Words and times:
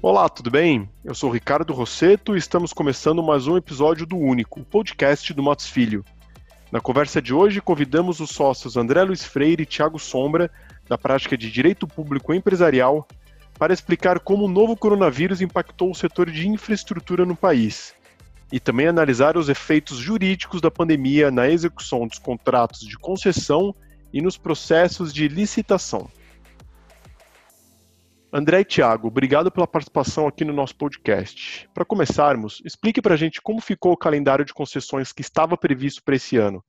Olá, 0.00 0.28
tudo 0.28 0.48
bem? 0.48 0.88
Eu 1.04 1.12
sou 1.12 1.28
Ricardo 1.28 1.72
Rosseto 1.72 2.36
e 2.36 2.38
estamos 2.38 2.72
começando 2.72 3.20
mais 3.20 3.48
um 3.48 3.56
episódio 3.56 4.06
do 4.06 4.16
Único, 4.16 4.64
podcast 4.64 5.34
do 5.34 5.42
Matos 5.42 5.66
Filho. 5.66 6.04
Na 6.70 6.80
conversa 6.80 7.20
de 7.20 7.34
hoje, 7.34 7.60
convidamos 7.60 8.20
os 8.20 8.30
sócios 8.30 8.76
André 8.76 9.02
Luiz 9.02 9.24
Freire 9.24 9.64
e 9.64 9.66
Thiago 9.66 9.98
Sombra, 9.98 10.52
da 10.88 10.96
prática 10.96 11.36
de 11.36 11.50
Direito 11.50 11.84
Público 11.84 12.32
Empresarial, 12.32 13.08
para 13.58 13.74
explicar 13.74 14.20
como 14.20 14.44
o 14.44 14.48
novo 14.48 14.76
coronavírus 14.76 15.40
impactou 15.40 15.90
o 15.90 15.96
setor 15.96 16.30
de 16.30 16.46
infraestrutura 16.46 17.26
no 17.26 17.34
país 17.34 17.92
e 18.52 18.60
também 18.60 18.86
analisar 18.86 19.36
os 19.36 19.48
efeitos 19.48 19.98
jurídicos 19.98 20.60
da 20.60 20.70
pandemia 20.70 21.28
na 21.28 21.48
execução 21.48 22.06
dos 22.06 22.20
contratos 22.20 22.86
de 22.86 22.96
concessão 22.96 23.74
e 24.12 24.22
nos 24.22 24.38
processos 24.38 25.12
de 25.12 25.26
licitação. 25.26 26.08
André 28.30 28.60
e 28.60 28.64
Thiago, 28.64 29.08
obrigado 29.08 29.50
pela 29.50 29.66
participação 29.66 30.28
aqui 30.28 30.44
no 30.44 30.52
nosso 30.52 30.76
podcast. 30.76 31.66
Para 31.72 31.82
começarmos, 31.82 32.60
explique 32.62 33.00
para 33.00 33.14
a 33.14 33.16
gente 33.16 33.40
como 33.40 33.58
ficou 33.58 33.92
o 33.92 33.96
calendário 33.96 34.44
de 34.44 34.52
concessões 34.52 35.12
que 35.12 35.22
estava 35.22 35.56
previsto 35.56 36.02
para 36.04 36.16
esse 36.16 36.36
ano. 36.36 36.62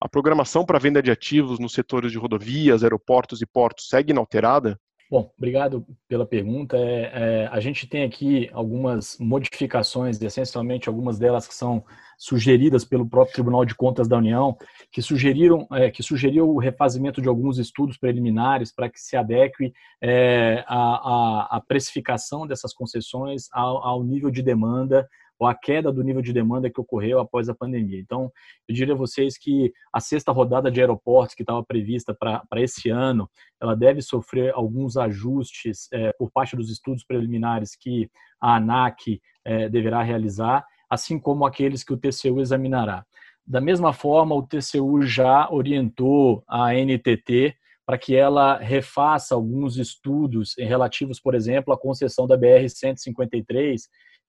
A 0.00 0.08
programação 0.08 0.64
para 0.64 0.78
venda 0.78 1.02
de 1.02 1.10
ativos 1.10 1.58
nos 1.58 1.72
setores 1.72 2.12
de 2.12 2.18
rodovias, 2.18 2.84
aeroportos 2.84 3.42
e 3.42 3.46
portos 3.46 3.88
segue 3.88 4.12
inalterada? 4.12 4.78
Bom, 5.10 5.28
obrigado 5.36 5.84
pela 6.06 6.24
pergunta. 6.24 6.76
É, 6.76 7.10
é, 7.12 7.46
a 7.50 7.58
gente 7.58 7.84
tem 7.88 8.04
aqui 8.04 8.48
algumas 8.52 9.18
modificações, 9.18 10.22
essencialmente 10.22 10.88
algumas 10.88 11.18
delas 11.18 11.48
que 11.48 11.54
são 11.54 11.84
sugeridas 12.16 12.84
pelo 12.84 13.08
próprio 13.08 13.34
Tribunal 13.34 13.64
de 13.64 13.74
Contas 13.74 14.06
da 14.06 14.16
União, 14.16 14.56
que 14.92 15.02
sugeriram, 15.02 15.66
é, 15.72 15.90
que 15.90 16.00
sugeriu 16.00 16.48
o 16.48 16.60
refazimento 16.60 17.20
de 17.20 17.28
alguns 17.28 17.58
estudos 17.58 17.96
preliminares 17.96 18.72
para 18.72 18.88
que 18.88 19.00
se 19.00 19.16
adeque 19.16 19.72
é, 20.00 20.64
a, 20.68 21.60
precificação 21.66 22.46
dessas 22.46 22.72
concessões 22.72 23.48
ao, 23.50 23.84
ao 23.84 24.04
nível 24.04 24.30
de 24.30 24.42
demanda 24.42 25.08
ou 25.40 25.46
a 25.46 25.54
queda 25.54 25.90
do 25.90 26.04
nível 26.04 26.20
de 26.20 26.34
demanda 26.34 26.68
que 26.68 26.78
ocorreu 26.78 27.18
após 27.18 27.48
a 27.48 27.54
pandemia. 27.54 27.98
Então, 27.98 28.30
eu 28.68 28.74
diria 28.74 28.92
a 28.92 28.96
vocês 28.96 29.38
que 29.38 29.72
a 29.90 29.98
sexta 29.98 30.30
rodada 30.30 30.70
de 30.70 30.80
aeroportos 30.80 31.34
que 31.34 31.42
estava 31.42 31.64
prevista 31.64 32.14
para 32.14 32.44
esse 32.56 32.90
ano, 32.90 33.28
ela 33.58 33.74
deve 33.74 34.02
sofrer 34.02 34.52
alguns 34.52 34.98
ajustes 34.98 35.88
é, 35.94 36.12
por 36.12 36.30
parte 36.30 36.54
dos 36.54 36.70
estudos 36.70 37.02
preliminares 37.02 37.74
que 37.74 38.10
a 38.38 38.56
ANAC 38.56 39.20
é, 39.42 39.66
deverá 39.70 40.02
realizar, 40.02 40.62
assim 40.90 41.18
como 41.18 41.46
aqueles 41.46 41.82
que 41.82 41.94
o 41.94 41.96
TCU 41.96 42.38
examinará. 42.38 43.02
Da 43.46 43.62
mesma 43.62 43.94
forma, 43.94 44.34
o 44.34 44.46
TCU 44.46 45.00
já 45.02 45.50
orientou 45.50 46.44
a 46.46 46.74
NTT 46.74 47.56
para 47.86 47.98
que 47.98 48.14
ela 48.14 48.58
refaça 48.58 49.34
alguns 49.34 49.76
estudos 49.76 50.54
relativos, 50.58 51.18
por 51.18 51.34
exemplo, 51.34 51.72
à 51.72 51.78
concessão 51.78 52.26
da 52.26 52.38
BR-153, 52.38 53.80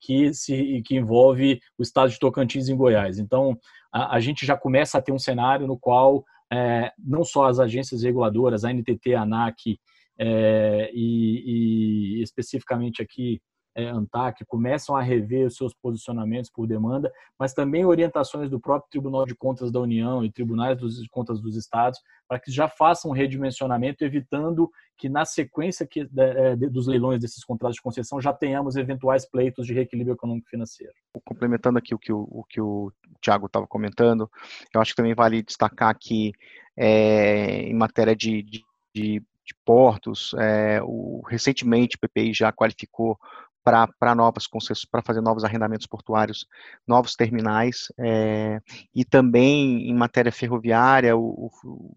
que, 0.02 0.34
se, 0.34 0.82
que 0.84 0.96
envolve 0.96 1.60
o 1.78 1.84
estado 1.84 2.10
de 2.10 2.20
Tocantins 2.20 2.68
em 2.68 2.76
Goiás. 2.76 3.20
Então, 3.20 3.58
a, 3.94 4.16
a 4.16 4.20
gente 4.20 4.46
já 4.46 4.58
começa 4.58 4.98
a 4.98 5.02
ter 5.02 5.12
um 5.12 5.20
cenário 5.20 5.68
no 5.68 5.78
qual 5.78 6.26
é, 6.52 6.92
não 6.98 7.24
só 7.24 7.46
as 7.46 7.60
agências 7.60 8.04
reguladoras, 8.04 8.66
a 8.66 8.74
NTT, 8.74 9.14
a 9.14 9.22
ANAC 9.22 9.80
é, 10.20 10.92
e, 10.94 12.18
e 12.20 12.24
especificamente 12.24 13.02
aqui 13.02 13.42
é, 13.75 13.88
ANTAC 13.88 14.45
começam 14.45 14.95
a 14.95 15.02
rever 15.02 15.47
os 15.47 15.55
seus 15.55 15.73
posicionamentos 15.73 16.50
por 16.50 16.67
demanda, 16.67 17.11
mas 17.39 17.53
também 17.53 17.86
orientações 17.86 18.50
do 18.50 18.59
próprio 18.59 18.89
Tribunal 18.89 19.25
de 19.25 19.36
Contas 19.36 19.72
da 19.72 19.80
União 19.80 20.23
e 20.23 20.31
Tribunais 20.31 20.77
de 20.80 21.09
Contas 21.09 21.39
dos 21.39 21.55
Estados 21.55 21.99
para 22.27 22.39
que 22.39 22.52
já 22.52 22.67
façam 22.67 23.11
um 23.11 23.14
redimensionamento, 23.14 24.03
evitando 24.03 24.72
que 24.97 25.09
na 25.09 25.25
sequência 25.25 25.86
que, 25.86 26.08
é, 26.17 26.55
dos 26.55 26.87
leilões 26.87 27.20
desses 27.20 27.43
contratos 27.43 27.76
de 27.76 27.81
concessão 27.81 28.21
já 28.21 28.31
tenhamos 28.31 28.76
eventuais 28.76 29.30
pleitos 29.30 29.65
de 29.65 29.73
reequilíbrio 29.73 30.14
econômico 30.14 30.49
financeiro. 30.49 30.93
Complementando 31.26 31.77
aqui 31.77 31.93
o 31.95 31.99
que 31.99 32.14
o, 32.14 32.27
o 32.30 32.43
que 32.43 32.61
o 32.61 32.92
Tiago 33.20 33.48
estava 33.48 33.67
comentando, 33.67 34.30
eu 34.73 34.80
acho 34.80 34.92
que 34.92 34.98
também 34.98 35.15
vale 35.15 35.42
destacar 35.42 35.98
que 35.99 36.31
é, 36.77 37.64
em 37.64 37.73
matéria 37.73 38.15
de, 38.15 38.42
de, 38.43 38.64
de 38.93 39.23
de 39.52 39.55
portos, 39.65 40.33
é, 40.39 40.80
o, 40.83 41.21
recentemente 41.27 41.98
o 41.98 41.99
PPI 41.99 42.33
já 42.33 42.52
qualificou 42.52 43.17
para 43.64 44.16
novas 44.16 44.48
concessões, 44.48 44.86
para 44.86 45.02
fazer 45.02 45.22
novos 45.22 45.44
arrendamentos 45.44 45.88
portuários, 45.88 46.45
novos 46.88 47.16
terminais, 47.16 47.88
é, 47.99 48.60
e 48.94 49.05
também 49.05 49.89
em 49.89 49.94
matéria 49.94 50.32
ferroviária, 50.32 51.16
o, 51.16 51.52
o 51.64 51.92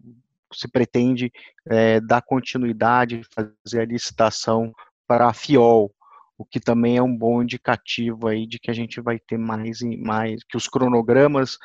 se 0.53 0.67
pretende 0.67 1.31
é, 1.67 1.99
dar 1.99 2.21
continuidade, 2.21 3.21
fazer 3.33 3.81
a 3.81 3.85
licitação 3.85 4.73
para 5.07 5.27
a 5.27 5.33
FIOL, 5.33 5.93
o 6.37 6.45
que 6.45 6.59
também 6.59 6.97
é 6.97 7.01
um 7.01 7.15
bom 7.15 7.41
indicativo 7.41 8.27
aí 8.27 8.45
de 8.45 8.59
que 8.59 8.71
a 8.71 8.73
gente 8.73 8.99
vai 9.01 9.19
ter 9.19 9.37
mais 9.37 9.81
e 9.81 9.97
mais, 9.97 10.43
que 10.43 10.57
os 10.57 10.67
cronogramas 10.67 11.57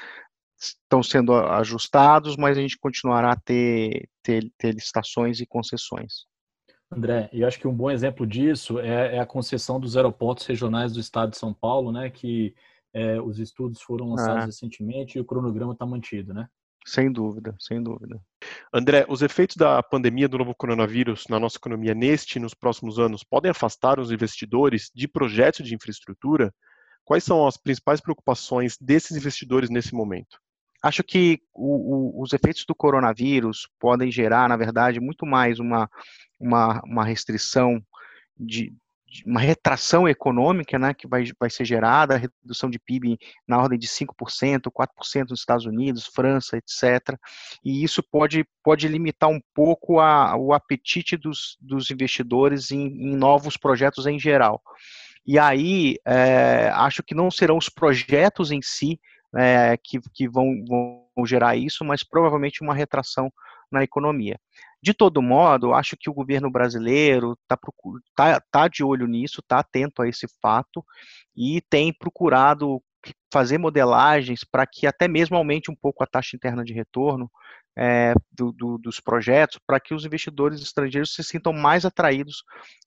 estão 0.58 1.02
sendo 1.02 1.34
ajustados, 1.34 2.36
mas 2.36 2.56
a 2.58 2.60
gente 2.60 2.78
continuará 2.78 3.32
a 3.32 3.36
ter, 3.36 4.08
ter, 4.22 4.50
ter 4.58 4.74
licitações 4.74 5.40
e 5.40 5.46
concessões. 5.46 6.29
André, 6.92 7.30
e 7.32 7.44
acho 7.44 7.58
que 7.58 7.68
um 7.68 7.74
bom 7.74 7.90
exemplo 7.90 8.26
disso 8.26 8.80
é, 8.80 9.16
é, 9.16 9.20
a 9.20 9.26
concessão 9.26 9.78
dos 9.78 9.96
aeroportos 9.96 10.44
regionais 10.46 10.92
do 10.92 11.00
estado 11.00 11.30
de 11.30 11.38
São 11.38 11.54
Paulo, 11.54 11.92
né? 11.92 12.10
Que 12.10 12.54
é, 12.92 13.20
os 13.20 13.38
estudos 13.38 13.80
foram 13.80 14.10
lançados 14.10 14.42
ah. 14.42 14.46
recentemente 14.46 15.16
e 15.16 15.20
o 15.20 15.24
cronograma 15.24 15.72
está 15.72 15.86
mantido, 15.86 16.34
né? 16.34 16.48
Sem 16.84 17.12
dúvida, 17.12 17.54
sem 17.60 17.80
dúvida. 17.80 18.20
André, 18.72 19.04
os 19.08 19.22
efeitos 19.22 19.56
da 19.56 19.82
pandemia 19.82 20.28
do 20.28 20.38
novo 20.38 20.54
coronavírus 20.54 21.26
na 21.28 21.38
nossa 21.38 21.58
economia 21.58 21.94
neste 21.94 22.36
e 22.36 22.40
nos 22.40 22.54
próximos 22.54 22.98
anos 22.98 23.22
podem 23.22 23.50
afastar 23.50 24.00
os 24.00 24.10
investidores 24.10 24.90
de 24.94 25.06
projetos 25.06 25.66
de 25.66 25.74
infraestrutura? 25.74 26.52
Quais 27.04 27.22
são 27.22 27.46
as 27.46 27.56
principais 27.56 28.00
preocupações 28.00 28.76
desses 28.80 29.16
investidores 29.16 29.68
nesse 29.68 29.94
momento? 29.94 30.38
Acho 30.82 31.04
que 31.04 31.40
o, 31.52 32.18
o, 32.18 32.22
os 32.22 32.32
efeitos 32.32 32.64
do 32.66 32.74
coronavírus 32.74 33.68
podem 33.78 34.10
gerar, 34.10 34.48
na 34.48 34.56
verdade, 34.56 34.98
muito 34.98 35.26
mais 35.26 35.60
uma, 35.60 35.88
uma, 36.40 36.80
uma 36.84 37.04
restrição 37.04 37.82
de, 38.36 38.72
de, 39.06 39.24
uma 39.26 39.40
retração 39.40 40.08
econômica, 40.08 40.78
né, 40.78 40.94
que 40.94 41.06
vai, 41.06 41.24
vai 41.38 41.50
ser 41.50 41.64
gerada, 41.64 42.16
redução 42.16 42.70
de 42.70 42.78
PIB 42.78 43.18
na 43.46 43.58
ordem 43.58 43.78
de 43.78 43.86
5%, 43.86 44.70
4% 44.70 45.28
nos 45.28 45.40
Estados 45.40 45.66
Unidos, 45.66 46.06
França, 46.06 46.56
etc. 46.56 47.16
E 47.64 47.84
isso 47.84 48.02
pode, 48.02 48.46
pode 48.64 48.88
limitar 48.88 49.28
um 49.28 49.40
pouco 49.54 50.00
a, 50.00 50.34
o 50.36 50.52
apetite 50.54 51.16
dos, 51.16 51.58
dos 51.60 51.90
investidores 51.90 52.70
em, 52.70 52.86
em 52.86 53.16
novos 53.16 53.56
projetos 53.56 54.06
em 54.06 54.18
geral. 54.18 54.62
E 55.26 55.38
aí, 55.38 55.96
é, 56.06 56.70
acho 56.74 57.02
que 57.02 57.14
não 57.14 57.30
serão 57.30 57.58
os 57.58 57.68
projetos 57.68 58.50
em 58.50 58.62
si 58.62 58.98
é, 59.36 59.76
que, 59.82 60.00
que 60.12 60.28
vão, 60.28 60.64
vão 60.66 61.26
gerar 61.26 61.56
isso, 61.56 61.84
mas 61.84 62.02
provavelmente 62.02 62.62
uma 62.62 62.74
retração 62.74 63.30
na 63.70 63.84
economia. 63.84 64.38
De 64.82 64.94
todo 64.94 65.20
modo, 65.20 65.74
acho 65.74 65.96
que 65.98 66.08
o 66.08 66.14
governo 66.14 66.50
brasileiro 66.50 67.36
está 67.42 67.58
tá, 68.14 68.40
tá 68.50 68.68
de 68.68 68.82
olho 68.82 69.06
nisso, 69.06 69.40
está 69.40 69.58
atento 69.58 70.02
a 70.02 70.08
esse 70.08 70.26
fato 70.40 70.84
e 71.36 71.60
tem 71.68 71.92
procurado 71.92 72.82
fazer 73.32 73.58
modelagens 73.58 74.44
para 74.44 74.66
que 74.66 74.86
até 74.86 75.08
mesmo 75.08 75.36
aumente 75.36 75.70
um 75.70 75.76
pouco 75.76 76.02
a 76.02 76.06
taxa 76.06 76.36
interna 76.36 76.64
de 76.64 76.72
retorno 76.72 77.30
é, 77.76 78.14
do, 78.32 78.52
do, 78.52 78.78
dos 78.78 79.00
projetos, 79.00 79.58
para 79.66 79.80
que 79.80 79.94
os 79.94 80.04
investidores 80.04 80.60
estrangeiros 80.60 81.14
se 81.14 81.22
sintam 81.22 81.52
mais 81.52 81.84
atraídos 81.84 82.42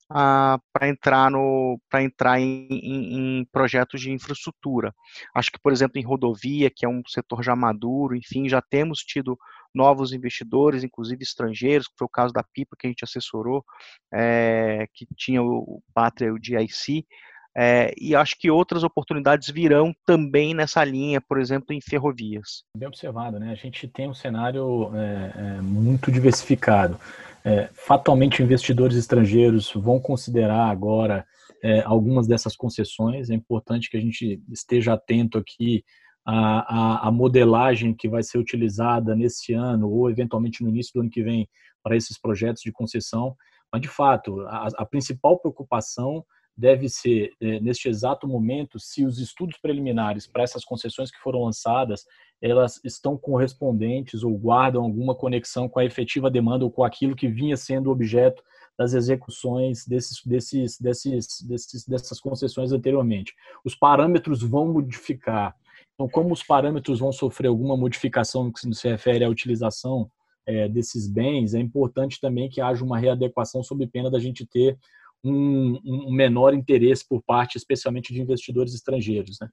ah, 0.09 0.59
para 0.71 0.88
entrar, 0.88 1.31
no, 1.31 1.79
entrar 1.95 2.39
em, 2.39 2.67
em, 2.69 3.39
em, 3.39 3.45
projetos 3.51 4.01
de 4.01 4.11
infraestrutura. 4.11 4.94
Acho 5.33 5.51
que, 5.51 5.59
por 5.59 5.71
exemplo, 5.71 5.99
em 5.99 6.05
rodovia, 6.05 6.69
que 6.69 6.85
é 6.85 6.89
um 6.89 7.01
setor 7.07 7.44
já 7.44 7.56
maduro, 7.56 8.15
enfim, 8.15 8.47
já 8.47 8.62
temos 8.62 9.00
tido 9.00 9.38
novos 9.74 10.13
investidores, 10.13 10.83
inclusive 10.83 11.24
estrangeiros, 11.24 11.88
que 11.88 11.95
foi 11.97 12.06
o 12.06 12.09
caso 12.09 12.33
da 12.33 12.44
Pipa 12.44 12.75
que 12.77 12.86
a 12.86 12.89
gente 12.89 13.03
assessorou, 13.03 13.65
é, 14.13 14.86
que 14.94 15.07
tinha 15.15 15.41
o 15.41 15.81
Pátria 15.94 16.27
e 16.27 16.31
o 16.31 16.39
DIC, 16.39 17.06
é, 17.55 17.94
e 18.00 18.15
acho 18.15 18.35
que 18.39 18.50
outras 18.50 18.83
oportunidades 18.83 19.50
virão 19.50 19.94
também 20.05 20.53
nessa 20.53 20.83
linha, 20.83 21.21
por 21.21 21.39
exemplo, 21.39 21.73
em 21.73 21.79
ferrovias. 21.79 22.63
Bem 22.75 22.88
observado, 22.88 23.39
né? 23.39 23.51
A 23.51 23.55
gente 23.55 23.88
tem 23.88 24.09
um 24.09 24.13
cenário 24.13 24.91
é, 24.95 25.33
é, 25.35 25.61
muito 25.61 26.11
diversificado. 26.11 27.00
É, 27.45 27.69
fatalmente, 27.73 28.41
investidores 28.41 28.97
estrangeiros 28.97 29.71
vão 29.75 30.00
considerar 30.00 30.69
agora 30.69 31.25
é, 31.61 31.81
algumas 31.81 32.25
dessas 32.25 32.55
concessões. 32.55 33.29
É 33.29 33.35
importante 33.35 33.89
que 33.89 33.97
a 33.97 34.01
gente 34.01 34.41
esteja 34.50 34.94
atento 34.94 35.38
aqui 35.38 35.83
à, 36.25 37.03
à, 37.03 37.07
à 37.07 37.11
modelagem 37.11 37.94
que 37.94 38.09
vai 38.09 38.23
ser 38.23 38.39
utilizada 38.39 39.15
nesse 39.15 39.53
ano 39.53 39.91
ou 39.91 40.09
eventualmente 40.09 40.63
no 40.63 40.69
início 40.69 40.94
do 40.95 41.01
ano 41.01 41.09
que 41.09 41.21
vem 41.21 41.47
para 41.83 41.95
esses 41.95 42.19
projetos 42.19 42.63
de 42.63 42.71
concessão. 42.71 43.35
Mas, 43.71 43.81
de 43.81 43.89
fato, 43.89 44.41
a, 44.47 44.69
a 44.77 44.85
principal 44.85 45.38
preocupação 45.38 46.25
deve 46.55 46.88
ser, 46.88 47.31
é, 47.41 47.59
neste 47.59 47.89
exato 47.89 48.27
momento, 48.27 48.79
se 48.79 49.05
os 49.05 49.19
estudos 49.19 49.57
preliminares 49.57 50.27
para 50.27 50.44
essas 50.44 50.63
concessões 50.63 51.09
que 51.09 51.19
foram 51.19 51.44
lançadas, 51.44 52.05
elas 52.41 52.79
estão 52.83 53.17
correspondentes 53.17 54.23
ou 54.23 54.38
guardam 54.38 54.83
alguma 54.83 55.15
conexão 55.15 55.67
com 55.67 55.79
a 55.79 55.85
efetiva 55.85 56.29
demanda 56.29 56.63
ou 56.65 56.71
com 56.71 56.83
aquilo 56.83 57.15
que 57.15 57.27
vinha 57.27 57.57
sendo 57.57 57.89
objeto 57.89 58.44
das 58.77 58.94
execuções 58.94 59.85
desses, 59.88 60.21
desses, 60.25 60.77
desses, 60.79 61.41
desses, 61.41 61.85
dessas 61.85 62.19
concessões 62.19 62.71
anteriormente. 62.71 63.33
Os 63.63 63.75
parâmetros 63.75 64.41
vão 64.41 64.71
modificar. 64.71 65.55
Então, 65.94 66.09
como 66.09 66.33
os 66.33 66.44
parâmetros 66.44 67.00
vão 67.00 67.11
sofrer 67.11 67.47
alguma 67.47 67.77
modificação 67.77 68.45
no 68.45 68.53
que 68.53 68.73
se 68.73 68.89
refere 68.89 69.23
à 69.23 69.29
utilização 69.29 70.09
é, 70.45 70.67
desses 70.67 71.07
bens, 71.07 71.53
é 71.53 71.59
importante 71.59 72.19
também 72.19 72.50
que 72.50 72.59
haja 72.59 72.83
uma 72.83 72.97
readequação 72.97 73.63
sob 73.63 73.85
pena 73.88 74.09
da 74.11 74.19
gente 74.19 74.45
ter 74.45 74.77
um, 75.24 75.80
um 75.84 76.12
menor 76.12 76.54
interesse 76.54 77.08
por 77.08 77.24
parte, 77.24 77.58
especialmente 77.58 78.14
de 78.14 78.22
investidores 78.22 78.74
estrangeiros. 78.74 79.38
Né? 79.40 79.50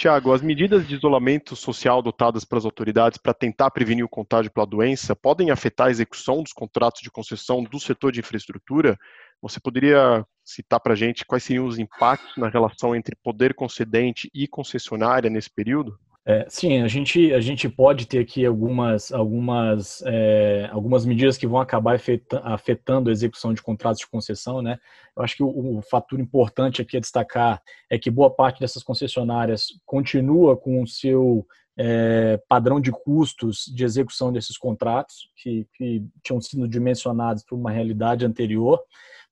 Tiago, 0.00 0.32
as 0.32 0.40
medidas 0.40 0.88
de 0.88 0.94
isolamento 0.94 1.54
social 1.54 1.98
adotadas 1.98 2.44
pelas 2.44 2.64
autoridades 2.64 3.18
para 3.18 3.34
tentar 3.34 3.70
prevenir 3.70 4.04
o 4.04 4.08
contágio 4.08 4.50
pela 4.50 4.66
doença 4.66 5.14
podem 5.14 5.50
afetar 5.50 5.88
a 5.88 5.90
execução 5.90 6.42
dos 6.42 6.52
contratos 6.52 7.02
de 7.02 7.10
concessão 7.10 7.62
do 7.62 7.78
setor 7.78 8.10
de 8.10 8.20
infraestrutura? 8.20 8.98
Você 9.42 9.60
poderia 9.60 10.24
citar 10.44 10.80
para 10.80 10.94
a 10.94 10.96
gente 10.96 11.26
quais 11.26 11.44
seriam 11.44 11.66
os 11.66 11.78
impactos 11.78 12.34
na 12.36 12.48
relação 12.48 12.94
entre 12.94 13.14
poder 13.22 13.54
concedente 13.54 14.30
e 14.34 14.48
concessionária 14.48 15.28
nesse 15.28 15.50
período? 15.50 15.98
É, 16.26 16.46
sim, 16.50 16.82
a 16.82 16.88
gente, 16.88 17.32
a 17.32 17.40
gente 17.40 17.68
pode 17.68 18.06
ter 18.06 18.18
aqui 18.18 18.44
algumas, 18.44 19.10
algumas, 19.10 20.02
é, 20.04 20.68
algumas 20.70 21.06
medidas 21.06 21.38
que 21.38 21.46
vão 21.46 21.58
acabar 21.58 21.98
afetando 22.44 23.08
a 23.08 23.12
execução 23.12 23.54
de 23.54 23.62
contratos 23.62 24.00
de 24.00 24.06
concessão. 24.06 24.60
Né? 24.60 24.78
Eu 25.16 25.22
acho 25.22 25.36
que 25.36 25.42
o, 25.42 25.78
o 25.78 25.82
fator 25.82 26.20
importante 26.20 26.82
aqui 26.82 26.98
a 26.98 27.00
destacar 27.00 27.62
é 27.88 27.98
que 27.98 28.10
boa 28.10 28.30
parte 28.30 28.60
dessas 28.60 28.82
concessionárias 28.82 29.68
continua 29.86 30.56
com 30.56 30.82
o 30.82 30.86
seu 30.86 31.46
é, 31.78 32.38
padrão 32.46 32.78
de 32.78 32.92
custos 32.92 33.64
de 33.74 33.84
execução 33.84 34.30
desses 34.30 34.58
contratos, 34.58 35.30
que, 35.36 35.66
que 35.74 36.04
tinham 36.22 36.40
sido 36.40 36.68
dimensionados 36.68 37.42
por 37.42 37.56
uma 37.56 37.70
realidade 37.70 38.26
anterior 38.26 38.78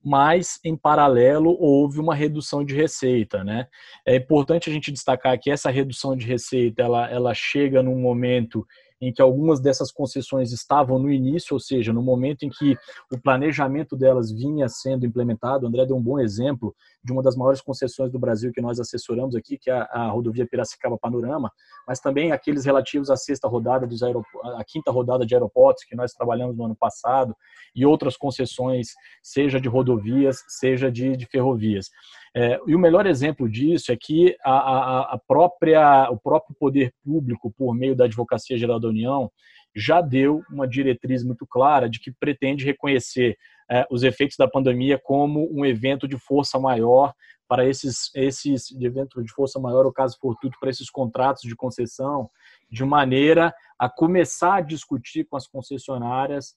mas 0.04 0.60
em 0.64 0.76
paralelo 0.76 1.56
houve 1.60 1.98
uma 1.98 2.14
redução 2.14 2.64
de 2.64 2.74
receita, 2.74 3.42
né? 3.42 3.66
É 4.06 4.16
importante 4.16 4.70
a 4.70 4.72
gente 4.72 4.92
destacar 4.92 5.38
que 5.38 5.50
essa 5.50 5.70
redução 5.70 6.16
de 6.16 6.26
receita 6.26 6.82
ela, 6.82 7.10
ela 7.10 7.34
chega 7.34 7.82
num 7.82 7.98
momento 7.98 8.66
em 9.00 9.12
que 9.12 9.22
algumas 9.22 9.60
dessas 9.60 9.92
concessões 9.92 10.52
estavam 10.52 10.98
no 10.98 11.10
início, 11.10 11.54
ou 11.54 11.60
seja, 11.60 11.92
no 11.92 12.02
momento 12.02 12.44
em 12.44 12.48
que 12.48 12.76
o 13.12 13.20
planejamento 13.20 13.96
delas 13.96 14.32
vinha 14.32 14.68
sendo 14.68 15.06
implementado. 15.06 15.64
O 15.64 15.68
André 15.68 15.86
deu 15.86 15.96
um 15.96 16.02
bom 16.02 16.18
exemplo 16.18 16.74
de 17.02 17.12
uma 17.12 17.22
das 17.22 17.36
maiores 17.36 17.60
concessões 17.60 18.10
do 18.10 18.18
Brasil 18.18 18.52
que 18.52 18.60
nós 18.60 18.80
assessoramos 18.80 19.36
aqui, 19.36 19.56
que 19.56 19.70
é 19.70 19.74
a, 19.74 20.08
rodovia 20.08 20.46
Piracicaba 20.46 20.98
Panorama, 20.98 21.50
mas 21.86 22.00
também 22.00 22.32
aqueles 22.32 22.64
relativos 22.64 23.10
à 23.10 23.16
sexta 23.16 23.46
rodada 23.46 23.86
dos 23.86 24.02
a 24.02 24.64
quinta 24.66 24.90
rodada 24.90 25.26
de 25.26 25.34
aeroportos 25.34 25.84
que 25.84 25.96
nós 25.96 26.12
trabalhamos 26.12 26.56
no 26.56 26.64
ano 26.64 26.76
passado 26.76 27.36
e 27.74 27.84
outras 27.84 28.16
concessões, 28.16 28.88
seja 29.22 29.60
de 29.60 29.68
rodovias, 29.68 30.42
seja 30.48 30.90
de, 30.90 31.16
de 31.16 31.26
ferrovias. 31.26 31.88
É, 32.34 32.60
e 32.66 32.74
o 32.74 32.78
melhor 32.78 33.06
exemplo 33.06 33.48
disso 33.48 33.90
é 33.90 33.96
que 33.96 34.36
a, 34.44 34.52
a, 34.52 35.14
a, 35.14 35.18
própria, 35.18 36.08
o 36.10 36.18
próprio 36.18 36.54
poder 36.58 36.92
público, 37.04 37.50
por 37.50 37.74
meio 37.74 37.96
da 37.96 38.04
Advocacia 38.04 38.56
Geral 38.56 38.78
da 38.78 38.87
União, 38.88 39.30
já 39.74 40.00
deu 40.00 40.42
uma 40.50 40.66
diretriz 40.66 41.22
muito 41.22 41.46
clara 41.46 41.88
de 41.88 42.00
que 42.00 42.10
pretende 42.10 42.64
reconhecer 42.64 43.36
é, 43.70 43.86
os 43.90 44.02
efeitos 44.02 44.36
da 44.36 44.48
pandemia 44.48 44.98
como 45.02 45.48
um 45.52 45.64
evento 45.64 46.08
de 46.08 46.18
força 46.18 46.58
maior 46.58 47.12
para 47.46 47.66
esses, 47.66 48.10
esses 48.14 48.70
evento 48.80 49.22
de 49.22 49.32
força 49.32 49.58
maior, 49.58 49.86
o 49.86 49.92
caso 49.92 50.18
fortuito, 50.20 50.58
para 50.60 50.70
esses 50.70 50.90
contratos 50.90 51.42
de 51.42 51.56
concessão, 51.56 52.28
de 52.70 52.84
maneira 52.84 53.54
a 53.78 53.88
começar 53.88 54.56
a 54.56 54.60
discutir 54.60 55.24
com 55.24 55.36
as 55.36 55.46
concessionárias 55.46 56.54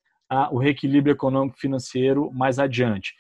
o 0.52 0.58
reequilíbrio 0.58 1.12
econômico 1.12 1.60
financeiro 1.60 2.32
mais 2.32 2.58
adiante. 2.58 3.14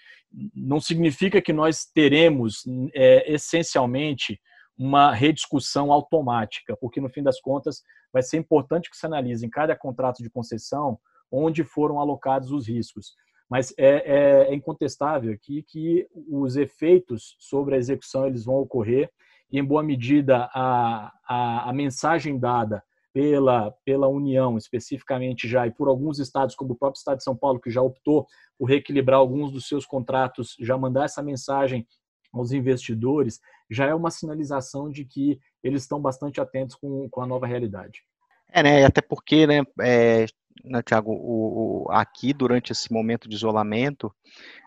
Não 0.56 0.80
significa 0.80 1.42
que 1.42 1.52
nós 1.52 1.86
teremos 1.86 2.64
é, 2.94 3.34
essencialmente 3.34 4.40
uma 4.82 5.14
rediscussão 5.14 5.94
automática, 5.94 6.76
porque 6.76 7.00
no 7.00 7.08
fim 7.08 7.22
das 7.22 7.40
contas 7.40 7.84
vai 8.12 8.24
ser 8.24 8.38
importante 8.38 8.90
que 8.90 8.98
se 8.98 9.06
analise 9.06 9.46
em 9.46 9.50
cada 9.50 9.76
contrato 9.76 10.24
de 10.24 10.30
concessão 10.30 10.98
onde 11.32 11.64
foram 11.64 12.00
alocados 12.00 12.52
os 12.52 12.68
riscos. 12.68 13.14
Mas 13.48 13.72
é, 13.78 13.88
é, 13.88 14.48
é 14.50 14.56
incontestável 14.56 15.34
aqui 15.34 15.64
que 15.68 16.08
os 16.28 16.56
efeitos 16.56 17.36
sobre 17.38 17.76
a 17.76 17.78
execução 17.78 18.26
eles 18.26 18.44
vão 18.44 18.56
ocorrer 18.56 19.12
e, 19.52 19.60
em 19.60 19.64
boa 19.64 19.84
medida, 19.84 20.50
a, 20.52 21.14
a, 21.28 21.70
a 21.70 21.74
mensagem 21.74 22.40
dada 22.40 22.82
pela, 23.14 23.72
pela 23.86 24.08
União, 24.08 24.58
especificamente 24.58 25.48
já, 25.48 25.68
e 25.68 25.72
por 25.72 25.90
alguns 25.90 26.18
estados, 26.18 26.56
como 26.56 26.74
o 26.74 26.78
próprio 26.78 26.98
estado 26.98 27.18
de 27.18 27.24
São 27.24 27.36
Paulo, 27.36 27.60
que 27.60 27.70
já 27.70 27.84
optou 27.84 28.26
por 28.58 28.66
reequilibrar 28.66 29.20
alguns 29.20 29.52
dos 29.52 29.68
seus 29.68 29.86
contratos, 29.86 30.56
já 30.60 30.76
mandar 30.76 31.06
essa 31.06 31.22
mensagem 31.22 31.86
aos 32.32 32.52
investidores, 32.52 33.40
já 33.70 33.86
é 33.86 33.96
uma 33.96 34.12
sinalização 34.12 34.90
de 34.90 35.06
que 35.06 35.40
eles 35.64 35.84
estão 35.84 36.00
bastante 36.00 36.40
atentos 36.40 36.76
com, 36.76 37.10
com 37.10 37.22
a 37.22 37.28
nova 37.28 37.46
realidade. 37.46 38.04
É, 38.52 38.64
né, 38.64 38.86
até 38.86 39.02
porque, 39.02 39.48
né, 39.48 39.62
é, 39.80 40.26
né 40.64 40.82
Tiago, 40.84 41.12
o, 41.12 41.86
o, 41.86 41.92
aqui 41.92 42.34
durante 42.34 42.72
esse 42.72 42.92
momento 42.92 43.30
de 43.30 43.36
isolamento, 43.36 44.14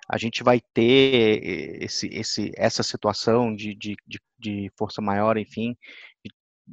a 0.09 0.19
gente 0.19 0.43
vai 0.43 0.61
ter 0.73 1.83
esse, 1.83 2.09
esse, 2.09 2.53
essa 2.57 2.83
situação 2.83 3.55
de, 3.55 3.75
de, 3.75 3.97
de 4.39 4.71
força 4.77 5.01
maior, 5.01 5.37
enfim, 5.37 5.77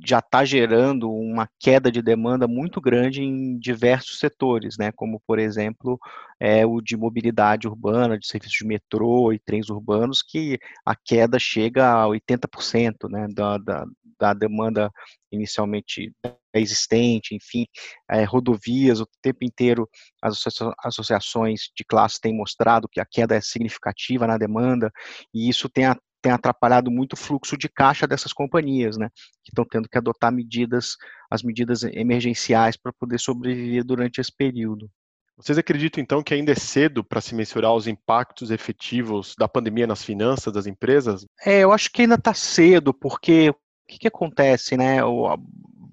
já 0.04 0.20
está 0.20 0.46
gerando 0.46 1.12
uma 1.12 1.50
queda 1.60 1.92
de 1.92 2.02
demanda 2.02 2.48
muito 2.48 2.80
grande 2.80 3.22
em 3.22 3.58
diversos 3.60 4.20
setores, 4.20 4.78
né, 4.78 4.92
como 4.92 5.22
por 5.28 5.38
exemplo 5.38 6.00
é, 6.40 6.66
o 6.66 6.82
de 6.82 6.96
mobilidade 6.96 7.68
urbana, 7.68 8.18
de 8.18 8.26
serviços 8.26 8.58
de 8.58 8.66
metrô 8.66 9.34
e 9.34 9.40
trens 9.40 9.70
urbanos, 9.70 10.24
que 10.24 10.58
a 10.86 10.96
queda 10.96 11.38
chega 11.38 11.92
a 11.92 12.08
80% 12.08 13.10
né, 13.10 13.28
da, 13.34 13.58
da, 13.58 13.86
da 14.20 14.34
demanda 14.34 14.90
inicialmente 15.32 16.14
existente, 16.54 17.36
enfim, 17.36 17.66
é, 18.10 18.24
rodovias, 18.24 19.00
o 19.00 19.08
tempo 19.22 19.44
inteiro 19.44 19.90
as 20.22 20.44
associações 20.84 21.70
de 21.76 21.84
classe 21.84 22.20
têm 22.20 22.36
mostrado 22.36 22.90
que 22.90 23.00
a 23.00 23.06
queda 23.06 23.36
é 23.36 23.42
significativa 23.42 24.28
na 24.28 24.38
demanda, 24.38 24.92
e 25.34 25.50
isso 25.50 25.70
tem 25.70 25.86
a 25.86 25.98
tem 26.22 26.32
atrapalhado 26.32 26.92
muito 26.92 27.14
o 27.14 27.18
fluxo 27.18 27.58
de 27.58 27.68
caixa 27.68 28.08
dessas 28.08 28.32
companhias, 28.32 28.98
né, 28.98 29.10
que 29.44 29.52
estão 29.52 29.66
tendo 29.66 29.90
que 29.90 29.98
adotar 29.98 30.32
medidas, 30.32 30.96
as 31.30 31.42
medidas 31.42 31.84
emergenciais 31.84 32.78
para 32.78 32.94
poder 32.94 33.20
sobreviver 33.20 33.84
durante 33.84 34.22
esse 34.22 34.32
período. 34.36 34.90
Vocês 35.36 35.58
acreditam 35.58 36.04
então 36.04 36.22
que 36.22 36.36
ainda 36.36 36.52
é 36.52 36.56
cedo 36.56 37.04
para 37.04 37.20
se 37.20 37.34
mensurar 37.34 37.74
os 37.74 37.88
impactos 37.88 38.52
efetivos 38.52 39.34
da 39.40 39.48
pandemia 39.48 39.88
nas 39.88 40.04
finanças 40.04 40.54
das 40.54 40.68
empresas? 40.68 41.26
É, 41.44 41.62
eu 41.62 41.72
acho 41.72 41.90
que 41.92 42.04
ainda 42.04 42.14
está 42.14 42.34
cedo, 42.34 42.94
porque 42.94 43.50
o 43.50 43.56
que, 43.88 43.98
que 43.98 44.08
acontece, 44.08 44.78
né? 44.78 45.04
O, 45.04 45.36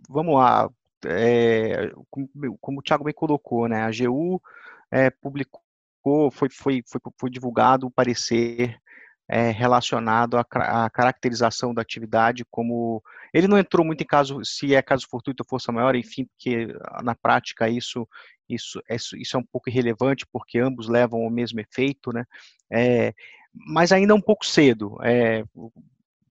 vamos 0.07 0.35
lá, 0.35 0.69
é, 1.07 1.91
como, 2.11 2.29
como, 2.61 2.81
o 2.81 2.83
Thiago 2.83 3.05
bem 3.05 3.15
colocou, 3.15 3.67
né? 3.69 3.81
A 3.81 3.87
AGU 3.87 4.43
é, 4.91 5.09
publicou, 5.09 5.63
foi, 6.31 6.51
foi, 6.51 6.83
foi, 6.87 7.01
foi 7.19 7.31
divulgado 7.31 7.87
o 7.87 7.91
parecer 7.91 8.79
é, 9.29 9.51
relacionado 9.51 10.39
à, 10.39 10.47
à, 10.53 10.91
caracterização 10.91 11.75
da 11.75 11.83
atividade 11.83 12.45
como 12.51 13.03
ele 13.33 13.47
não 13.47 13.59
entrou 13.59 13.85
muito 13.85 14.03
em 14.03 14.07
caso 14.07 14.43
se 14.43 14.75
é 14.75 14.81
caso 14.81 15.07
fortuito 15.09 15.43
ou 15.43 15.49
força 15.49 15.71
maior, 15.71 15.95
enfim, 15.95 16.25
porque 16.25 16.75
ah, 16.87 17.03
na 17.03 17.15
prática 17.15 17.69
isso 17.69 18.09
isso 18.49 18.81
é, 18.89 18.97
isso 18.97 19.37
é 19.37 19.39
um 19.39 19.45
pouco 19.45 19.69
irrelevante 19.69 20.27
porque 20.33 20.59
ambos 20.59 20.89
levam 20.89 21.23
ao 21.23 21.31
mesmo 21.31 21.61
efeito, 21.61 22.11
né? 22.13 22.25
É, 22.73 23.13
mas 23.53 23.93
ainda 23.93 24.13
é 24.13 24.17
um 24.17 24.21
pouco 24.21 24.47
cedo. 24.47 24.97
É, 25.03 25.45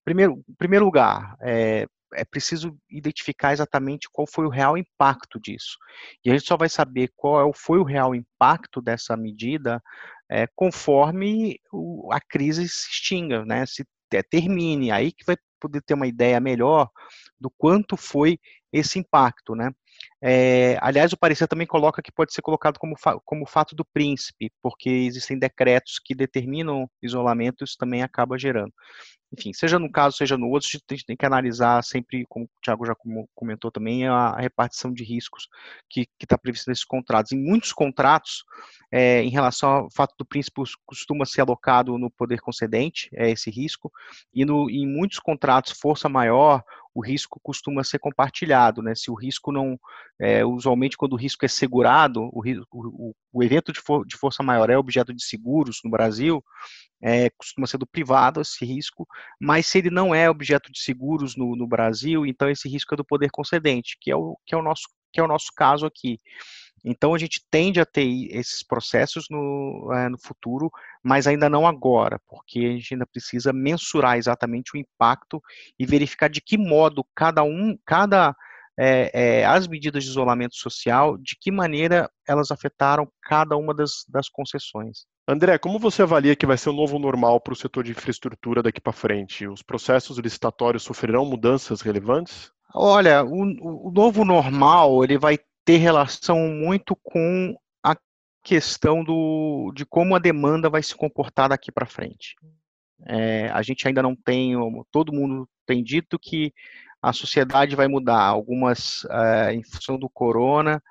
primeiro, 0.04 0.44
primeiro 0.58 0.86
lugar, 0.86 1.36
é, 1.42 1.86
é 2.14 2.26
preciso 2.26 2.78
identificar 2.90 3.54
exatamente 3.54 4.08
qual 4.12 4.26
foi 4.26 4.46
o 4.46 4.50
real 4.50 4.78
impacto 4.78 5.40
disso. 5.40 5.78
E 6.24 6.30
a 6.30 6.34
gente 6.34 6.48
só 6.48 6.58
vai 6.58 6.70
saber 6.70 7.12
qual 7.16 7.50
é 7.50 7.52
foi 7.54 7.80
o 7.80 7.84
real 7.84 8.16
impacto 8.16 8.82
dessa 8.82 9.16
medida 9.18 9.82
é, 10.30 10.48
conforme 10.56 11.60
o, 11.72 12.12
a 12.12 12.20
crise 12.20 12.68
se 12.68 12.90
extinga, 12.90 13.46
né, 13.46 13.66
se 13.66 13.86
termine, 14.30 14.92
aí 14.92 15.12
que 15.12 15.26
vai 15.26 15.36
poder 15.60 15.82
ter 15.82 15.94
uma 15.94 16.08
ideia 16.08 16.40
melhor 16.40 16.90
do 17.40 17.50
quanto 17.50 17.98
foi 17.98 18.40
esse 18.72 19.00
impacto, 19.00 19.56
né. 19.56 19.72
É, 20.22 20.78
aliás, 20.82 21.12
o 21.12 21.18
parecer 21.18 21.48
também 21.48 21.66
coloca 21.66 22.02
que 22.02 22.12
pode 22.12 22.34
ser 22.34 22.42
colocado 22.42 22.78
como, 22.78 22.96
fa 22.98 23.20
como 23.26 23.46
fato 23.48 23.76
do 23.76 23.86
príncipe, 23.86 24.52
porque 24.62 24.90
existem 24.90 25.38
decretos 25.38 26.00
que 26.04 26.14
determinam 26.14 26.90
isolamento, 27.02 27.64
isso 27.64 27.76
também 27.78 28.04
acaba 28.04 28.38
gerando 28.38 28.74
enfim, 29.32 29.52
seja 29.54 29.78
num 29.78 29.92
caso, 29.92 30.18
seja 30.18 30.38
no 30.38 30.48
outro, 30.48 30.70
a 30.72 30.94
gente 30.94 31.06
tem 31.06 31.18
que 31.18 31.26
analisar 31.26 31.84
sempre, 31.84 32.26
como 32.30 32.46
o 32.46 32.50
Thiago 32.64 32.86
já 32.86 32.96
comentou 33.36 33.70
também, 33.72 34.08
a, 34.08 34.36
repartição 34.38 34.94
de 34.94 35.04
riscos 35.04 35.48
que 35.90 36.08
está 36.22 36.38
prevista 36.38 36.72
nesses 36.72 36.86
contratos. 36.86 37.32
Em 37.34 37.38
muitos 37.38 37.74
contratos, 37.74 38.46
é, 38.92 39.22
em 39.22 39.30
relação 39.30 39.70
ao 39.70 39.92
fato 39.92 40.16
do 40.18 40.26
príncipe, 40.26 40.62
costuma 40.86 41.26
ser 41.26 41.42
alocado 41.42 41.98
no 41.98 42.10
poder 42.10 42.40
concedente, 42.40 43.10
é 43.14 43.30
esse 43.30 43.52
risco, 43.52 43.92
e 44.34 44.46
no, 44.46 44.70
em 44.70 44.88
muitos 44.88 45.20
contratos, 45.20 45.74
força 45.78 46.08
maior, 46.08 46.64
o 46.98 47.02
risco 47.02 47.40
costuma 47.44 47.84
ser 47.84 48.00
compartilhado, 48.00 48.82
né? 48.82 48.96
Se 48.96 49.12
o 49.12 49.14
risco 49.14 49.52
não, 49.52 49.80
é, 50.20 50.44
usualmente 50.44 50.98
quando 50.98 51.14
o 51.14 51.16
risco 51.16 51.46
é 51.46 51.48
segurado, 51.48 52.24
o, 52.34 52.42
o, 52.72 53.16
o 53.32 53.44
evento 53.44 53.72
de, 53.72 53.80
for, 53.80 54.04
de, 54.04 54.18
força 54.18 54.42
maior 54.42 54.68
é 54.72 54.76
objeto 54.76 55.14
de 55.14 55.24
seguros 55.24 55.80
no 55.86 55.92
Brasil, 55.92 56.44
é, 57.00 57.30
costuma 57.38 57.68
ser 57.68 57.78
do 57.78 57.86
privado 57.86 58.42
esse 58.42 58.66
risco, 58.66 59.08
mas 59.40 59.68
se 59.68 59.78
ele 59.78 59.92
não 59.92 60.14
é 60.16 60.28
objeto 60.28 60.72
de 60.72 60.80
seguros 60.80 61.36
no, 61.36 61.56
no 61.56 61.68
Brasil, 61.68 62.26
então 62.26 62.50
esse 62.50 62.68
risco 62.68 62.96
é 62.96 62.98
do 62.98 63.06
poder 63.06 63.30
concedente, 63.30 63.96
que 64.02 64.10
é 64.10 64.16
o, 64.16 64.36
que 64.44 64.56
é 64.56 64.58
o 64.58 64.64
nosso 64.64 64.88
que 65.14 65.20
é 65.20 65.24
o 65.24 65.28
nosso 65.28 65.52
caso 65.56 65.86
aqui. 65.86 66.20
Então 66.88 67.14
a 67.14 67.18
gente 67.18 67.46
tende 67.52 67.82
a 67.82 67.86
ter 67.86 68.08
esses 68.32 68.64
processos 68.64 69.26
no, 69.30 69.92
é, 69.94 70.08
no 70.08 70.18
futuro, 70.18 70.72
mas 71.04 71.28
ainda 71.28 71.50
não 71.50 71.68
agora, 71.68 72.20
porque 72.28 72.60
a 72.60 72.72
gente 72.72 72.94
ainda 72.94 73.06
precisa 73.06 73.52
mensurar 73.52 74.18
exatamente 74.18 74.72
o 74.74 74.78
impacto 74.78 75.42
e 75.78 75.86
verificar 75.86 76.30
de 76.30 76.40
que 76.40 76.58
modo 76.58 77.06
cada 77.14 77.44
um, 77.44 77.78
cada 77.86 78.34
é, 78.80 79.40
é, 79.40 79.46
as 79.46 79.68
medidas 79.68 80.04
de 80.04 80.10
isolamento 80.10 80.56
social, 80.56 81.18
de 81.18 81.36
que 81.36 81.52
maneira 81.52 82.10
elas 82.28 82.52
afetaram 82.52 83.12
cada 83.22 83.58
uma 83.58 83.74
das, 83.74 84.06
das 84.08 84.30
concessões. 84.30 85.06
André, 85.28 85.58
como 85.58 85.80
você 85.80 86.04
avalia 86.04 86.36
que 86.38 86.46
vai 86.46 86.58
ser 86.58 86.70
o 86.70 86.74
novo 86.74 86.98
normal 86.98 87.42
para 87.42 87.52
o 87.52 87.56
setor 87.56 87.84
de 87.84 87.92
infraestrutura 87.92 88.64
daqui 88.64 88.80
para 88.80 88.94
frente? 88.94 89.46
Os 89.46 89.62
processos 89.62 90.18
licitatórios 90.20 90.84
sofrerão 90.84 91.26
mudanças 91.26 91.82
relevantes? 91.82 92.50
Olha, 92.74 93.26
o, 93.26 93.88
o 93.90 93.92
novo 93.92 94.24
normal 94.24 95.04
ele 95.04 95.18
vai 95.18 95.38
ter 95.68 95.76
relação 95.76 96.48
muito 96.48 96.96
com 97.04 97.54
a 97.84 97.94
questão 98.42 99.04
do, 99.04 99.74
de 99.76 99.86
como 99.86 100.16
a 100.16 100.20
demanda 100.20 100.70
vai 100.70 100.82
se 100.82 100.96
comportar 100.96 101.50
daqui 101.50 101.74
para 101.74 101.86
frente. 101.86 102.38
É, 103.06 103.50
a 103.50 103.62
gente 103.62 103.86
ainda 103.86 104.02
não 104.02 104.16
tem, 104.16 104.54
todo 104.90 105.12
mundo 105.12 105.46
tem 105.66 105.84
dito 105.84 106.18
que 106.18 106.54
a 107.02 107.12
sociedade 107.12 107.76
vai 107.76 107.90
mudar. 107.90 108.22
Algumas, 108.22 109.06
é, 109.12 109.56
em 109.56 109.62
função 109.62 110.00
do 110.00 110.10
corona, 110.10 110.82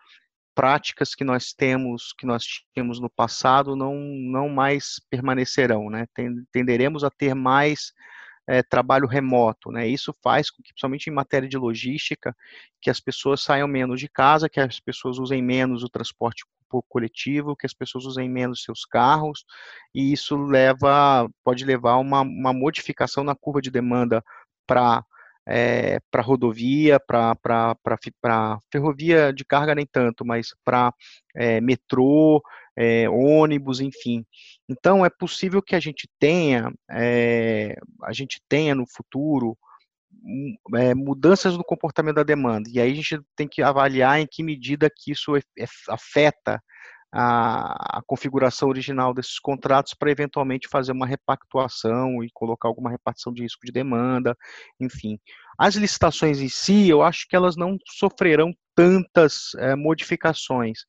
práticas 0.55 1.15
que 1.15 1.25
nós 1.25 1.55
temos, 1.55 2.13
que 2.13 2.27
nós 2.27 2.45
tínhamos 2.75 3.01
no 3.01 3.09
passado, 3.09 3.75
não, 3.75 3.95
não 3.95 4.51
mais 4.51 5.01
permanecerão, 5.09 5.89
né? 5.89 6.07
Tenderemos 6.53 7.03
a 7.03 7.09
ter 7.09 7.35
mais 7.35 7.95
é, 8.47 8.63
trabalho 8.63 9.07
remoto, 9.07 9.71
né? 9.73 9.87
Isso 9.89 10.15
faz 10.23 10.51
com 10.51 10.63
que, 10.63 10.73
principalmente 10.73 11.09
em 11.09 11.13
matéria 11.13 11.49
de 11.49 11.59
logística, 11.59 12.35
que 12.81 12.91
as 12.91 13.01
pessoas 13.01 13.43
saiam 13.43 13.67
menos 13.67 14.01
de 14.01 14.09
casa, 14.09 14.49
que 14.49 14.61
as 14.61 14.79
pessoas 14.79 15.19
usem 15.19 15.43
menos 15.43 15.83
o 15.83 15.89
transporte 15.89 16.45
coletivo, 16.89 17.57
que 17.57 17.67
as 17.67 17.73
pessoas 17.73 18.05
usem 18.05 18.29
menos 18.29 18.63
seus 18.63 18.85
carros, 18.85 19.45
e 19.95 20.13
isso 20.13 20.37
leva, 20.37 21.29
pode 21.45 21.65
levar 21.65 21.93
a 21.93 21.99
uma, 21.99 22.23
uma 22.23 22.53
modificação 22.53 23.25
na 23.25 23.35
curva 23.35 23.61
de 23.61 23.71
demanda 23.71 24.23
para 24.67 25.05
é, 25.47 26.01
para 26.11 26.23
rodovia, 26.23 26.99
para 26.99 27.77
ferrovia 28.71 29.33
de 29.33 29.45
carga 29.45 29.75
nem 29.75 29.87
tanto, 29.87 30.25
mas 30.25 30.55
para 30.65 30.93
é, 31.35 31.61
metrô, 31.61 32.43
é, 32.77 33.09
ônibus, 33.09 33.81
enfim. 33.81 34.25
Então 34.69 35.05
é 35.05 35.11
possível 35.11 35.63
que 35.63 35.77
a 35.77 35.81
gente 35.81 36.09
tenha, 36.19 36.73
é, 36.91 37.77
a 38.03 38.13
gente 38.13 38.41
tenha 38.49 38.75
no 38.75 38.85
futuro 38.87 39.57
é, 40.75 40.95
mudanças 40.95 41.57
no 41.57 41.65
comportamento 41.65 42.17
da 42.17 42.23
demanda. 42.23 42.69
E 42.73 42.81
aí 42.81 42.91
a 42.91 42.95
gente 42.95 43.21
tem 43.37 43.47
que 43.47 43.63
avaliar 43.63 44.21
em 44.21 44.27
que 44.27 44.43
medida 44.43 44.91
que 44.91 45.13
isso 45.13 45.33
afeta 45.89 46.61
a, 47.19 47.99
a, 47.99 48.03
configuração 48.07 48.69
original 48.69 49.15
desses 49.15 49.39
contratos 49.39 49.95
para 49.95 50.11
eventualmente 50.11 50.69
fazer 50.69 50.93
uma 50.93 51.07
repactuação 51.07 52.23
e 52.23 52.29
colocar 52.35 52.69
alguma 52.69 52.91
repartição 52.91 53.33
de 53.33 53.43
risco 53.43 53.65
de 53.65 53.73
demanda, 53.73 54.37
enfim. 54.79 55.19
As 55.59 55.77
licitações 55.77 56.41
em 56.41 56.49
si, 56.51 56.91
eu 56.91 57.03
acho 57.03 57.27
que 57.27 57.35
elas 57.35 57.57
não 57.57 57.79
sofrerão 57.87 58.53
tantas 58.75 59.55
é, 59.59 59.75
modificações. 59.75 60.81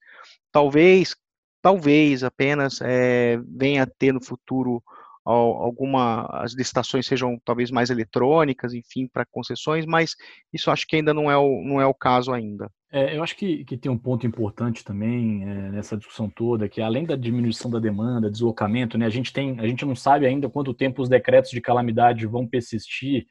Talvez 0.51 1.15
talvez 1.61 2.23
apenas 2.23 2.79
é, 2.81 3.39
venha 3.45 3.83
a 3.83 3.87
ter 3.87 4.13
no 4.13 4.23
futuro 4.23 4.83
alguma 5.31 6.25
as 6.31 6.53
licitações 6.53 7.05
sejam 7.05 7.39
talvez 7.43 7.69
mais 7.71 7.89
eletrônicas, 7.89 8.73
enfim, 8.73 9.07
para 9.07 9.25
concessões, 9.25 9.85
mas 9.85 10.15
isso 10.53 10.71
acho 10.71 10.85
que 10.87 10.95
ainda 10.95 11.13
não 11.13 11.29
é 11.29 11.37
o, 11.37 11.61
não 11.63 11.81
é 11.81 11.85
o 11.85 11.93
caso 11.93 12.31
ainda. 12.31 12.69
É, 12.89 13.17
eu 13.17 13.21
acho 13.21 13.35
que, 13.35 13.65
que 13.65 13.77
tem 13.77 13.91
um 13.91 13.97
ponto 13.97 14.25
importante 14.25 14.83
também 14.83 15.43
é, 15.43 15.69
nessa 15.71 15.97
discussão 15.97 16.29
toda, 16.29 16.69
que 16.69 16.81
além 16.81 17.05
da 17.05 17.17
diminuição 17.17 17.69
da 17.69 17.79
demanda, 17.79 18.31
deslocamento, 18.31 18.97
né, 18.97 19.05
a 19.05 19.09
gente 19.09 19.33
tem, 19.33 19.59
a 19.59 19.67
gente 19.67 19.85
não 19.85 19.95
sabe 19.95 20.25
ainda 20.25 20.49
quanto 20.49 20.73
tempo 20.73 21.01
os 21.01 21.09
decretos 21.09 21.51
de 21.51 21.59
calamidade 21.59 22.25
vão 22.25 22.47
persistir 22.47 23.25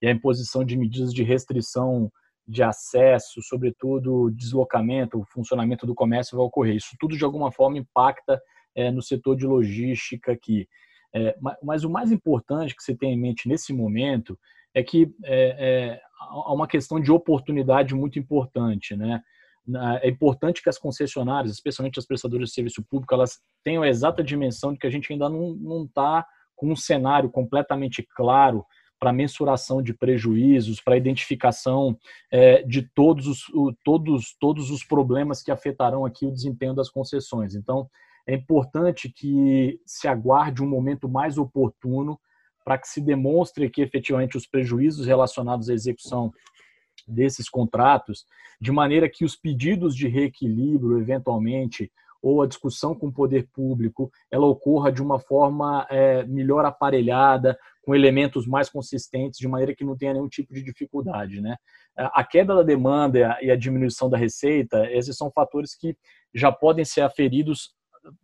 e 0.00 0.06
a 0.06 0.10
imposição 0.10 0.64
de 0.64 0.76
medidas 0.78 1.12
de 1.12 1.22
restrição 1.22 2.10
de 2.48 2.62
acesso, 2.62 3.40
sobretudo 3.42 4.30
deslocamento, 4.30 5.20
o 5.20 5.24
funcionamento 5.26 5.86
do 5.86 5.94
comércio 5.94 6.36
vai 6.36 6.46
ocorrer. 6.46 6.76
Isso 6.76 6.96
tudo 6.98 7.16
de 7.16 7.24
alguma 7.24 7.52
forma 7.52 7.78
impacta 7.78 8.40
é, 8.74 8.90
no 8.90 9.02
setor 9.02 9.36
de 9.36 9.46
logística 9.46 10.32
aqui. 10.32 10.66
É, 11.14 11.36
mas, 11.62 11.84
o 11.84 11.90
mais 11.90 12.10
importante 12.10 12.74
que 12.74 12.82
você 12.82 12.94
tem 12.94 13.12
em 13.12 13.18
mente 13.18 13.48
nesse 13.48 13.72
momento 13.72 14.38
é 14.74 14.82
que 14.82 15.12
é, 15.24 15.56
é 15.58 16.00
há 16.18 16.52
uma 16.52 16.66
questão 16.66 16.98
de 16.98 17.12
oportunidade 17.12 17.94
muito 17.94 18.18
importante, 18.18 18.96
né? 18.96 19.22
É 20.02 20.08
importante 20.08 20.60
que 20.60 20.68
as 20.68 20.78
concessionárias, 20.78 21.52
especialmente 21.52 21.98
as 21.98 22.06
prestadoras 22.06 22.48
de 22.48 22.54
serviço 22.54 22.82
público, 22.82 23.14
elas 23.14 23.38
tenham 23.62 23.84
a 23.84 23.88
exata 23.88 24.22
dimensão 24.22 24.72
de 24.72 24.78
que 24.78 24.86
a 24.86 24.90
gente 24.90 25.12
ainda 25.12 25.28
não 25.28 25.84
está 25.84 26.26
com 26.56 26.72
um 26.72 26.76
cenário 26.76 27.30
completamente 27.30 28.02
claro 28.02 28.64
para 28.98 29.12
mensuração 29.12 29.82
de 29.82 29.94
prejuízos, 29.94 30.80
para 30.80 30.96
identificação 30.96 31.98
é, 32.30 32.62
de 32.62 32.82
todos 32.94 33.26
os, 33.26 33.48
o, 33.48 33.72
todos, 33.84 34.36
todos 34.38 34.70
os 34.70 34.84
problemas 34.84 35.42
que 35.42 35.50
afetarão 35.50 36.04
aqui 36.04 36.24
o 36.24 36.32
desempenho 36.32 36.74
das 36.74 36.88
concessões. 36.88 37.54
Então, 37.54 37.88
é 38.26 38.34
importante 38.34 39.08
que 39.08 39.80
se 39.84 40.06
aguarde 40.06 40.62
um 40.62 40.68
momento 40.68 41.08
mais 41.08 41.38
oportuno 41.38 42.18
para 42.64 42.78
que 42.78 42.88
se 42.88 43.00
demonstre 43.00 43.68
que 43.68 43.82
efetivamente 43.82 44.36
os 44.36 44.46
prejuízos 44.46 45.06
relacionados 45.06 45.68
à 45.68 45.74
execução 45.74 46.32
desses 47.06 47.48
contratos, 47.48 48.24
de 48.60 48.70
maneira 48.70 49.08
que 49.08 49.24
os 49.24 49.34
pedidos 49.34 49.96
de 49.96 50.06
reequilíbrio, 50.06 51.00
eventualmente, 51.00 51.90
ou 52.22 52.40
a 52.40 52.46
discussão 52.46 52.94
com 52.94 53.08
o 53.08 53.12
poder 53.12 53.48
público, 53.52 54.10
ela 54.30 54.46
ocorra 54.46 54.92
de 54.92 55.02
uma 55.02 55.18
forma 55.18 55.84
é, 55.90 56.24
melhor 56.24 56.64
aparelhada, 56.64 57.58
com 57.82 57.96
elementos 57.96 58.46
mais 58.46 58.70
consistentes, 58.70 59.40
de 59.40 59.48
maneira 59.48 59.74
que 59.74 59.84
não 59.84 59.96
tenha 59.96 60.14
nenhum 60.14 60.28
tipo 60.28 60.54
de 60.54 60.62
dificuldade. 60.62 61.40
Né? 61.40 61.56
A 61.96 62.22
queda 62.22 62.54
da 62.54 62.62
demanda 62.62 63.36
e 63.42 63.50
a 63.50 63.56
diminuição 63.56 64.08
da 64.08 64.16
receita, 64.16 64.88
esses 64.92 65.16
são 65.16 65.32
fatores 65.32 65.74
que 65.74 65.96
já 66.32 66.52
podem 66.52 66.84
ser 66.84 67.00
aferidos 67.00 67.74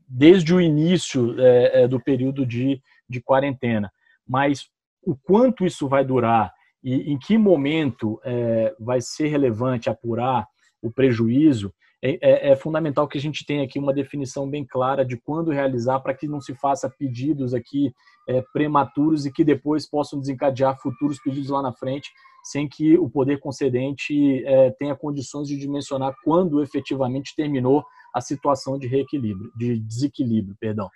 desde 0.06 0.54
o 0.54 0.61
início 0.61 1.38
é, 1.40 1.82
é, 1.82 1.88
do 1.88 2.00
período 2.00 2.47
de, 2.47 2.80
de 3.08 3.20
quarentena. 3.20 3.90
Mas 4.26 4.68
o 5.02 5.16
quanto 5.16 5.64
isso 5.64 5.88
vai 5.88 6.04
durar 6.04 6.52
e 6.82 7.12
em 7.12 7.18
que 7.18 7.37
momento 7.37 8.20
é, 8.25 8.75
vai 8.78 9.00
ser 9.00 9.28
relevante 9.28 9.90
apurar 9.90 10.47
o 10.80 10.92
prejuízo, 10.92 11.73
é, 12.00 12.11
é, 12.23 12.50
é, 12.50 12.56
fundamental 12.56 13.08
que 13.08 13.18
a 13.18 13.20
gente 13.20 13.44
tenha 13.44 13.64
aqui 13.64 13.78
uma 13.78 13.92
definição 13.92 14.49
bem 14.49 14.64
clara 14.64 15.04
de 15.04 15.16
quando 15.16 15.50
realizar 15.50 15.99
para 15.99 16.14
que 16.14 16.28
não 16.28 16.40
se 16.40 16.54
faça 16.54 16.88
pedidos 16.88 17.52
aqui 17.52 17.92
é, 18.28 18.42
prematuros 18.52 19.26
e 19.26 19.32
que 19.32 19.42
depois 19.42 19.88
possam 19.88 20.20
desencadear 20.20 20.78
futuros 20.80 21.18
pedidos 21.20 21.50
lá 21.50 21.61
na 21.61 21.73
frente, 21.73 22.08
sem 22.44 22.68
que 22.68 22.97
o 22.97 23.11
poder 23.11 23.40
concedente 23.40 24.44
é, 24.47 24.70
tenha 24.78 24.94
condições 24.94 25.49
de 25.49 25.56
dimensionar 25.56 26.14
quando 26.23 26.62
efetivamente 26.62 27.35
terminou 27.35 27.85
a 28.15 28.21
situação 28.21 28.79
de 28.79 28.87
reequilíbrio, 28.87 29.50
de 29.57 29.79
desequilíbrio, 29.79 30.57
perdão. 30.61 30.88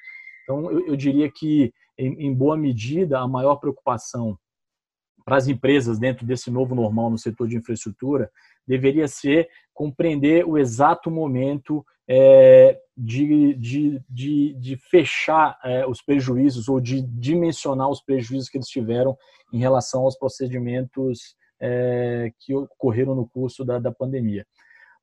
Então, 0.42 0.70
eu, 0.70 0.86
eu 0.86 0.96
diria 0.96 1.30
que, 1.30 1.72
em, 1.98 2.26
em 2.26 2.34
boa 2.34 2.56
medida, 2.56 3.20
a 3.20 3.28
maior 3.28 3.56
preocupação 3.56 4.38
para 5.24 5.36
as 5.36 5.46
empresas 5.46 5.98
dentro 5.98 6.26
desse 6.26 6.50
novo 6.50 6.74
normal 6.74 7.10
no 7.10 7.18
setor 7.18 7.48
de 7.48 7.56
infraestrutura 7.56 8.30
deveria 8.66 9.06
ser 9.08 9.48
compreender 9.72 10.46
o 10.46 10.58
exato 10.58 11.10
momento 11.10 11.84
é, 12.08 12.78
de, 12.96 13.54
de, 13.54 14.02
de, 14.08 14.54
de, 14.54 14.76
fechar 14.76 15.58
é, 15.64 15.86
os 15.86 16.02
prejuízos 16.02 16.68
ou 16.68 16.80
de 16.80 17.00
dimensionar 17.02 17.88
os 17.88 18.02
prejuízos 18.02 18.48
que 18.48 18.58
eles 18.58 18.68
tiveram 18.68 19.16
em 19.52 19.58
relação 19.58 20.02
aos 20.02 20.18
procedimentos 20.18 21.36
é, 21.60 22.32
que 22.40 22.54
ocorreram 22.54 23.14
no 23.14 23.28
curso 23.28 23.64
da, 23.64 23.78
da 23.78 23.92
pandemia. 23.92 24.44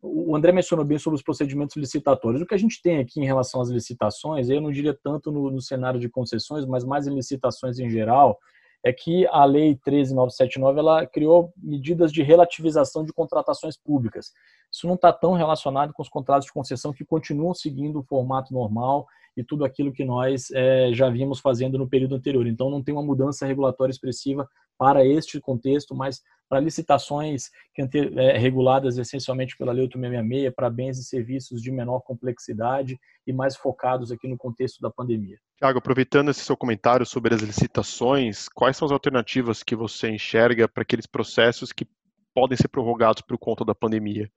O 0.02 0.36
André 0.36 0.52
mencionou 0.52 0.86
bem 0.86 0.98
sobre 0.98 1.18
os 1.18 1.24
procedimentos 1.24 1.76
licitatórios. 1.76 2.42
O 2.42 2.46
que 2.46 2.56
a 2.56 2.60
gente 2.60 2.82
tem 2.82 3.00
aqui 3.00 3.20
em 3.20 3.26
relação 3.26 3.60
às 3.60 3.70
licitações, 3.70 4.50
eu 4.50 4.62
não 4.62 4.72
diria 4.72 4.94
tanto 4.94 5.32
no, 5.32 5.52
no 5.52 5.62
cenário 5.62 6.00
de 6.00 6.08
concessões, 6.08 6.66
mas 6.66 6.86
mais 6.86 7.06
em 7.06 7.14
licitações 7.14 7.80
em 7.80 7.90
geral, 7.90 8.40
é 8.84 8.94
que 8.94 9.28
a 9.28 9.44
Lei 9.44 9.76
13979 9.76 10.80
ela 10.80 11.06
criou 11.06 11.52
medidas 11.58 12.14
de 12.14 12.24
relativização 12.24 13.04
de 13.04 13.12
contratações 13.12 13.76
públicas. 13.78 14.32
Isso 14.72 14.88
não 14.88 14.96
está 14.96 15.12
tão 15.12 15.34
relacionado 15.34 15.94
com 15.94 16.02
os 16.02 16.10
contratos 16.10 16.46
de 16.46 16.54
concessão 16.54 16.94
que 16.94 17.04
continuam 17.04 17.54
seguindo 17.54 18.00
o 18.00 18.04
formato 18.04 18.54
normal 18.54 19.06
e 19.36 19.44
tudo 19.44 19.66
aquilo 19.66 19.92
que 19.92 20.06
nós 20.06 20.50
é, 20.52 20.92
já 20.94 21.10
vimos 21.10 21.40
fazendo 21.40 21.78
no 21.78 21.90
período 21.90 22.16
anterior. 22.16 22.48
Então, 22.48 22.70
não 22.70 22.82
tem 22.82 22.94
uma 22.94 23.04
mudança 23.04 23.46
regulatória 23.46 23.92
expressiva 23.92 24.48
para 24.80 25.06
este 25.06 25.42
contexto, 25.42 25.94
mas 25.94 26.22
para 26.48 26.62
licitações 26.62 27.50
é, 27.78 28.38
reguladas 28.38 28.98
essencialmente 28.98 29.56
pela 29.58 29.74
Lei 29.74 29.84
866 29.84 30.54
para 30.56 30.70
bens 30.70 30.98
e 30.98 31.04
serviços 31.04 31.62
de 31.62 31.72
menor 31.72 32.00
complexidade 32.00 32.98
e 33.28 33.32
mais 33.32 33.56
focados 33.56 34.12
aqui 34.12 34.28
no 34.28 34.38
contexto 34.38 34.82
da 34.82 34.90
pandemia. 34.90 35.38
Tiago, 35.58 35.78
aproveitando 35.78 36.30
esse 36.32 36.40
seu 36.40 36.58
comentário 36.58 37.06
sobre 37.06 37.36
as 37.36 37.42
licitações, 37.42 38.48
quais 38.50 38.76
são 38.78 38.86
as 38.86 38.92
alternativas 38.92 39.62
que 39.62 39.76
você 39.76 40.10
enxerga 40.10 40.68
para 40.68 40.82
aqueles 40.82 41.06
processos 41.06 41.72
que 41.72 41.86
podem 42.34 42.58
ser 42.58 42.70
prorrogados 42.70 43.22
por 43.22 43.38
conta 43.38 43.64
da 43.64 43.76
pandemia? 43.76 44.32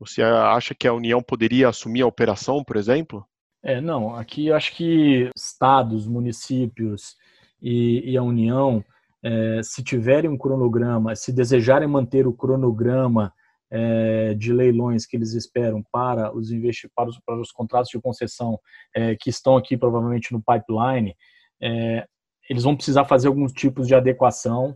Você 0.00 0.22
acha 0.22 0.74
que 0.74 0.86
a 0.86 0.92
União 0.92 1.22
poderia 1.22 1.68
assumir 1.68 2.02
a 2.02 2.06
operação, 2.06 2.62
por 2.62 2.76
exemplo? 2.76 3.24
É, 3.62 3.80
não, 3.80 4.14
aqui 4.14 4.48
eu 4.48 4.54
acho 4.54 4.74
que 4.74 5.30
estados, 5.34 6.06
municípios 6.06 7.16
e, 7.60 8.12
e 8.12 8.16
a 8.16 8.22
União, 8.22 8.84
é, 9.22 9.60
se 9.62 9.82
tiverem 9.82 10.30
um 10.30 10.38
cronograma, 10.38 11.14
se 11.16 11.32
desejarem 11.32 11.88
manter 11.88 12.26
o 12.26 12.32
cronograma 12.32 13.32
é, 13.70 14.34
de 14.34 14.52
leilões 14.52 15.04
que 15.06 15.16
eles 15.16 15.34
esperam 15.34 15.82
para 15.92 16.34
os, 16.34 16.48
para 16.94 17.08
os, 17.08 17.18
para 17.20 17.40
os 17.40 17.52
contratos 17.52 17.90
de 17.90 18.00
concessão 18.00 18.58
é, 18.94 19.14
que 19.16 19.30
estão 19.30 19.56
aqui 19.56 19.76
provavelmente 19.76 20.32
no 20.32 20.42
pipeline, 20.42 21.14
é, 21.60 22.06
eles 22.48 22.62
vão 22.62 22.74
precisar 22.74 23.04
fazer 23.04 23.28
alguns 23.28 23.52
tipos 23.52 23.86
de 23.86 23.94
adequação 23.94 24.74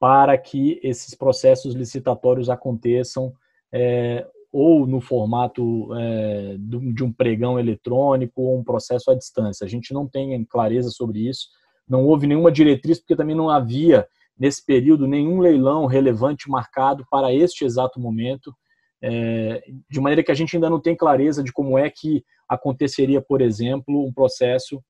para 0.00 0.36
que 0.38 0.80
esses 0.82 1.14
processos 1.14 1.74
licitatórios 1.74 2.48
aconteçam 2.48 3.32
é, 3.72 4.26
ou 4.52 4.86
no 4.86 5.00
formato 5.00 5.88
é, 5.94 6.56
de 6.58 7.02
um 7.02 7.12
pregão 7.12 7.58
eletrônico 7.58 8.40
ou 8.40 8.58
um 8.58 8.64
processo 8.64 9.10
à 9.10 9.14
distância. 9.14 9.64
A 9.64 9.68
gente 9.68 9.92
não 9.92 10.06
tem 10.06 10.44
clareza 10.44 10.90
sobre 10.90 11.28
isso, 11.28 11.48
não 11.88 12.04
houve 12.04 12.26
nenhuma 12.26 12.50
diretriz, 12.50 12.98
porque 12.98 13.16
também 13.16 13.36
não 13.36 13.50
havia, 13.50 14.06
nesse 14.38 14.64
período, 14.64 15.06
nenhum 15.06 15.40
leilão 15.40 15.86
relevante 15.86 16.48
marcado 16.48 17.06
para 17.10 17.32
este 17.32 17.64
exato 17.64 18.00
momento, 18.00 18.54
é, 19.02 19.62
de 19.90 20.00
maneira 20.00 20.22
que 20.22 20.32
a 20.32 20.34
gente 20.34 20.56
ainda 20.56 20.70
não 20.70 20.80
tem 20.80 20.96
clareza 20.96 21.42
de 21.42 21.52
como 21.52 21.78
é 21.78 21.90
que 21.90 22.24
aconteceria, 22.48 23.20
por 23.20 23.40
exemplo, 23.40 24.04
um 24.04 24.12
processo 24.12 24.82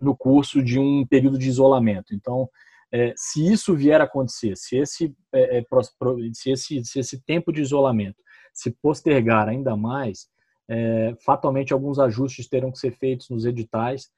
no 0.00 0.16
curso 0.16 0.62
de 0.62 0.78
um 0.78 1.06
período 1.06 1.38
de 1.38 1.48
isolamento. 1.48 2.14
Então, 2.14 2.48
é, 2.90 3.12
se 3.16 3.46
isso 3.46 3.74
vier 3.74 4.00
a 4.00 4.04
acontecer, 4.04 4.56
se 4.56 4.76
esse, 4.76 5.14
é, 5.32 5.58
é 5.58 5.64
se, 6.32 6.50
esse, 6.50 6.84
se 6.84 6.98
esse 6.98 7.20
tempo 7.22 7.52
de 7.52 7.60
isolamento 7.60 8.16
se 8.52 8.70
postergar 8.70 9.48
ainda 9.48 9.76
mais, 9.76 10.28
é, 10.68 11.14
fatalmente 11.24 11.72
alguns 11.72 11.98
ajustes 11.98 12.48
terão 12.48 12.72
que 12.72 12.78
ser 12.78 12.92
feitos 12.92 13.28
nos 13.30 13.44
editais 13.44 14.08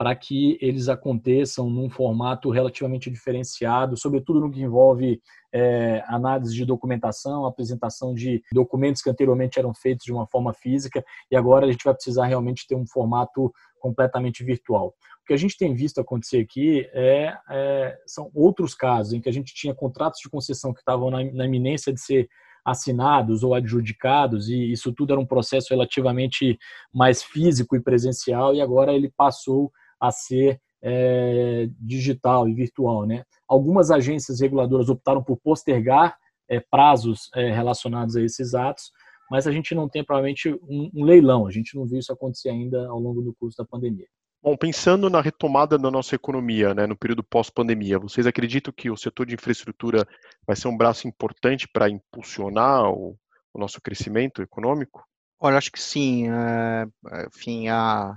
para 0.00 0.16
que 0.16 0.56
eles 0.62 0.88
aconteçam 0.88 1.68
num 1.68 1.90
formato 1.90 2.48
relativamente 2.48 3.10
diferenciado, 3.10 3.98
sobretudo 3.98 4.40
no 4.40 4.50
que 4.50 4.62
envolve 4.62 5.20
é, 5.52 6.02
análise 6.06 6.54
de 6.54 6.64
documentação, 6.64 7.44
apresentação 7.44 8.14
de 8.14 8.42
documentos 8.50 9.02
que 9.02 9.10
anteriormente 9.10 9.58
eram 9.58 9.74
feitos 9.74 10.06
de 10.06 10.10
uma 10.10 10.26
forma 10.26 10.54
física 10.54 11.04
e 11.30 11.36
agora 11.36 11.66
a 11.66 11.70
gente 11.70 11.84
vai 11.84 11.92
precisar 11.92 12.24
realmente 12.24 12.66
ter 12.66 12.76
um 12.76 12.86
formato 12.86 13.52
completamente 13.78 14.42
virtual. 14.42 14.94
O 15.22 15.26
que 15.26 15.34
a 15.34 15.36
gente 15.36 15.58
tem 15.58 15.74
visto 15.74 16.00
acontecer 16.00 16.38
aqui 16.38 16.88
é, 16.94 17.36
é 17.50 17.98
são 18.06 18.30
outros 18.34 18.74
casos 18.74 19.12
em 19.12 19.20
que 19.20 19.28
a 19.28 19.32
gente 19.32 19.52
tinha 19.52 19.74
contratos 19.74 20.20
de 20.22 20.30
concessão 20.30 20.72
que 20.72 20.80
estavam 20.80 21.10
na, 21.10 21.22
na 21.24 21.44
iminência 21.44 21.92
de 21.92 22.00
ser 22.00 22.26
assinados 22.64 23.42
ou 23.42 23.54
adjudicados, 23.54 24.48
e 24.48 24.72
isso 24.72 24.94
tudo 24.94 25.12
era 25.12 25.20
um 25.20 25.26
processo 25.26 25.68
relativamente 25.70 26.58
mais 26.90 27.22
físico 27.22 27.76
e 27.76 27.82
presencial, 27.82 28.54
e 28.54 28.62
agora 28.62 28.94
ele 28.94 29.12
passou 29.14 29.70
a 30.00 30.10
ser 30.10 30.60
é, 30.82 31.68
digital 31.78 32.48
e 32.48 32.54
virtual. 32.54 33.06
Né? 33.06 33.24
Algumas 33.46 33.90
agências 33.90 34.40
reguladoras 34.40 34.88
optaram 34.88 35.22
por 35.22 35.36
postergar 35.36 36.16
é, 36.48 36.60
prazos 36.60 37.28
é, 37.34 37.52
relacionados 37.52 38.16
a 38.16 38.22
esses 38.22 38.54
atos, 38.54 38.90
mas 39.30 39.46
a 39.46 39.52
gente 39.52 39.74
não 39.74 39.88
tem 39.88 40.04
provavelmente 40.04 40.52
um, 40.68 40.90
um 40.94 41.04
leilão, 41.04 41.46
a 41.46 41.50
gente 41.50 41.76
não 41.76 41.86
viu 41.86 41.98
isso 41.98 42.12
acontecer 42.12 42.48
ainda 42.48 42.88
ao 42.88 42.98
longo 42.98 43.22
do 43.22 43.34
curso 43.34 43.56
da 43.56 43.64
pandemia. 43.64 44.06
Bom, 44.42 44.56
pensando 44.56 45.10
na 45.10 45.20
retomada 45.20 45.78
da 45.78 45.90
nossa 45.90 46.14
economia, 46.14 46.72
né, 46.74 46.86
no 46.86 46.96
período 46.96 47.22
pós-pandemia, 47.22 47.98
vocês 47.98 48.26
acreditam 48.26 48.72
que 48.74 48.90
o 48.90 48.96
setor 48.96 49.26
de 49.26 49.34
infraestrutura 49.34 50.08
vai 50.46 50.56
ser 50.56 50.66
um 50.66 50.76
braço 50.76 51.06
importante 51.06 51.68
para 51.68 51.90
impulsionar 51.90 52.90
o, 52.90 53.18
o, 53.52 53.58
nosso 53.58 53.82
crescimento 53.82 54.40
econômico? 54.40 55.04
Olha, 55.38 55.58
acho 55.58 55.70
que 55.70 55.80
sim. 55.80 56.26
É, 56.30 56.86
enfim, 57.26 57.68
a, 57.68 58.16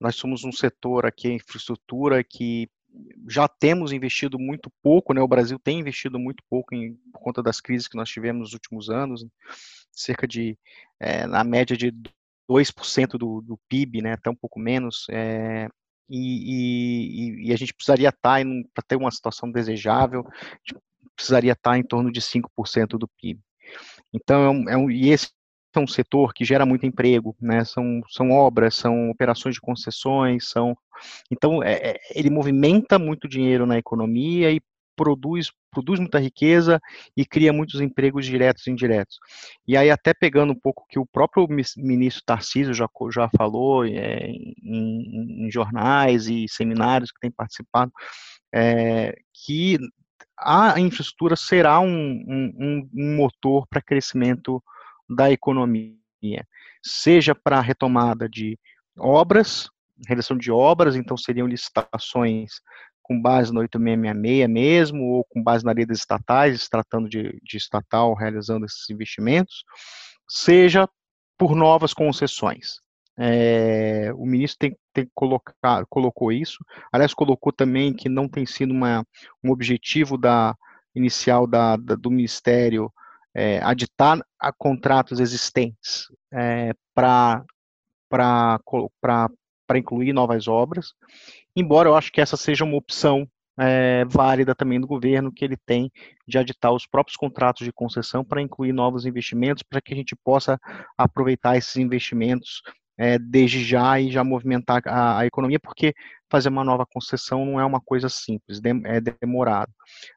nós 0.00 0.16
somos 0.16 0.44
um 0.44 0.52
setor 0.52 1.04
aqui, 1.04 1.28
a 1.28 1.34
infraestrutura, 1.34 2.24
que 2.24 2.68
já 3.28 3.46
temos 3.46 3.92
investido 3.92 4.38
muito 4.38 4.70
pouco, 4.82 5.12
né? 5.12 5.20
O 5.20 5.28
Brasil 5.28 5.58
tem 5.58 5.78
investido 5.80 6.18
muito 6.18 6.42
pouco 6.48 6.74
em, 6.74 6.94
por 7.12 7.20
conta 7.20 7.42
das 7.42 7.60
crises 7.60 7.86
que 7.86 7.96
nós 7.96 8.08
tivemos 8.08 8.40
nos 8.40 8.52
últimos 8.52 8.90
anos, 8.90 9.24
cerca 9.92 10.26
de, 10.26 10.58
é, 10.98 11.26
na 11.26 11.44
média 11.44 11.76
de 11.76 11.92
2% 12.48 13.16
do, 13.16 13.40
do 13.40 13.58
PIB, 13.68 14.02
né, 14.02 14.14
até 14.14 14.28
um 14.28 14.34
pouco 14.34 14.58
menos, 14.58 15.06
é, 15.08 15.68
e, 16.08 17.44
e, 17.44 17.48
e, 17.48 17.52
a 17.52 17.56
gente 17.56 17.72
precisaria 17.72 18.08
estar, 18.08 18.44
para 18.74 18.82
ter 18.86 18.96
uma 18.96 19.12
situação 19.12 19.50
desejável, 19.50 20.26
precisaria 21.14 21.52
estar 21.52 21.78
em 21.78 21.84
torno 21.84 22.10
de 22.10 22.20
5% 22.20 22.98
do 22.98 23.06
PIB. 23.06 23.40
Então, 24.12 24.42
é 24.42 24.50
um, 24.50 24.68
é 24.70 24.76
um, 24.76 24.90
e 24.90 25.10
esse 25.10 25.28
é 25.78 25.80
um 25.80 25.86
setor 25.86 26.32
que 26.32 26.44
gera 26.44 26.66
muito 26.66 26.86
emprego, 26.86 27.36
né, 27.40 27.64
são, 27.64 28.00
são 28.08 28.30
obras, 28.30 28.74
são 28.74 29.10
operações 29.10 29.54
de 29.54 29.60
concessões, 29.60 30.48
são, 30.48 30.76
então, 31.30 31.62
é, 31.62 31.90
é 31.90 32.00
ele 32.14 32.30
movimenta 32.30 32.98
muito 32.98 33.28
dinheiro 33.28 33.66
na 33.66 33.78
economia 33.78 34.50
e 34.50 34.60
produz, 35.00 35.50
produz 35.70 35.98
muita 35.98 36.18
riqueza 36.18 36.78
e 37.16 37.24
cria 37.24 37.54
muitos 37.54 37.80
empregos 37.80 38.26
diretos 38.26 38.66
e 38.66 38.70
indiretos. 38.70 39.18
E 39.66 39.74
aí, 39.74 39.90
até 39.90 40.12
pegando 40.12 40.52
um 40.52 40.60
pouco 40.60 40.84
que 40.90 40.98
o 40.98 41.06
próprio 41.06 41.48
ministro 41.78 42.22
Tarcísio 42.26 42.74
já, 42.74 42.86
já 43.10 43.30
falou 43.34 43.86
é, 43.86 44.26
em, 44.28 45.46
em, 45.46 45.50
jornais 45.50 46.26
e 46.26 46.46
seminários 46.48 47.10
que 47.10 47.20
tem 47.20 47.30
participado, 47.30 47.90
é, 48.54 49.16
que 49.32 49.78
a 50.38 50.78
infraestrutura 50.78 51.34
será 51.34 51.80
um, 51.80 51.88
um, 51.88 52.90
um 52.94 53.16
motor 53.16 53.66
para 53.68 53.80
crescimento 53.80 54.62
da 55.10 55.30
economia, 55.30 55.98
seja 56.82 57.34
para 57.34 57.58
a 57.58 57.62
retomada 57.62 58.28
de 58.28 58.58
obras, 58.98 59.68
realização 60.06 60.36
de 60.36 60.50
obras, 60.50 60.96
então 60.96 61.16
seriam 61.16 61.46
licitações 61.46 62.60
com 63.02 63.20
base 63.20 63.52
no 63.52 63.60
8666 63.60 64.48
mesmo, 64.48 65.02
ou 65.02 65.24
com 65.24 65.42
base 65.42 65.64
na 65.64 65.72
lei 65.72 65.84
das 65.84 65.98
estatais, 65.98 66.68
tratando 66.68 67.08
de, 67.08 67.40
de 67.42 67.56
estatal 67.56 68.14
realizando 68.14 68.64
esses 68.64 68.88
investimentos, 68.88 69.64
seja 70.28 70.88
por 71.36 71.56
novas 71.56 71.92
concessões. 71.92 72.80
É, 73.18 74.12
o 74.14 74.24
ministro 74.24 74.60
tem, 74.60 74.78
tem 74.94 75.10
colocar, 75.12 75.84
colocou 75.88 76.30
isso, 76.30 76.64
aliás, 76.92 77.12
colocou 77.12 77.52
também 77.52 77.92
que 77.92 78.08
não 78.08 78.28
tem 78.28 78.46
sido 78.46 78.72
uma, 78.72 79.04
um 79.42 79.50
objetivo 79.50 80.16
da 80.16 80.54
inicial 80.94 81.46
da, 81.46 81.76
da 81.76 81.96
do 81.96 82.10
Ministério 82.10 82.92
é, 83.34 83.60
aditar 83.62 84.18
a 84.38 84.52
contratos 84.52 85.20
existentes 85.20 86.06
é, 86.32 86.72
para 86.94 87.44
incluir 89.76 90.12
novas 90.12 90.48
obras, 90.48 90.92
embora 91.54 91.88
eu 91.88 91.96
acho 91.96 92.10
que 92.12 92.20
essa 92.20 92.36
seja 92.36 92.64
uma 92.64 92.76
opção 92.76 93.28
é, 93.58 94.04
válida 94.06 94.54
também 94.54 94.80
do 94.80 94.86
governo, 94.86 95.32
que 95.32 95.44
ele 95.44 95.56
tem 95.56 95.92
de 96.26 96.38
aditar 96.38 96.72
os 96.72 96.86
próprios 96.86 97.16
contratos 97.16 97.64
de 97.64 97.72
concessão 97.72 98.24
para 98.24 98.40
incluir 98.40 98.72
novos 98.72 99.04
investimentos, 99.04 99.62
para 99.62 99.80
que 99.80 99.92
a 99.92 99.96
gente 99.96 100.16
possa 100.16 100.58
aproveitar 100.96 101.56
esses 101.56 101.76
investimentos 101.76 102.62
é, 103.00 103.18
desde 103.18 103.64
já 103.64 103.98
e 103.98 104.10
já 104.10 104.22
movimentar 104.22 104.82
a, 104.86 105.20
a, 105.20 105.26
economia, 105.26 105.58
porque 105.58 105.94
fazer 106.28 106.50
uma 106.50 106.62
nova 106.62 106.84
concessão 106.84 107.46
não 107.46 107.58
é 107.58 107.64
uma 107.64 107.80
coisa 107.80 108.10
simples, 108.10 108.60
é 108.84 109.00
demorado. 109.00 109.72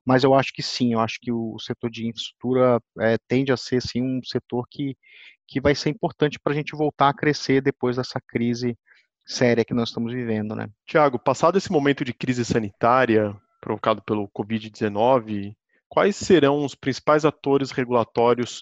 Mas 0.05 0.25
eu 0.25 0.33
acho 0.33 0.51
que 0.53 0.61
sim, 0.61 0.91
eu 0.91 0.99
acho 0.99 1.17
que 1.21 1.31
o 1.31 1.57
setor 1.59 1.89
de 1.89 2.05
infraestrutura 2.05 2.81
é, 2.99 3.17
tende 3.25 3.53
a 3.53 3.57
ser 3.57 3.81
sim 3.81 4.01
um 4.01 4.19
setor 4.21 4.67
que, 4.69 4.97
que 5.47 5.61
vai 5.61 5.73
ser 5.73 5.91
importante 5.91 6.37
para 6.37 6.51
a 6.51 6.55
gente 6.55 6.75
voltar 6.75 7.07
a 7.07 7.13
crescer 7.13 7.61
depois 7.61 7.95
dessa 7.95 8.19
crise 8.19 8.77
séria 9.25 9.63
que 9.63 9.73
nós 9.73 9.87
estamos 9.87 10.11
vivendo, 10.11 10.53
né? 10.53 10.67
Tiago, 10.85 11.17
passado 11.17 11.57
esse 11.57 11.71
momento 11.71 12.03
de 12.03 12.11
crise 12.11 12.43
sanitária 12.43 13.33
provocado 13.61 14.01
pelo 14.01 14.27
Covid-19, 14.37 15.55
quais 15.87 16.17
serão 16.17 16.65
os 16.65 16.75
principais 16.75 17.23
atores 17.23 17.71
regulatórios 17.71 18.61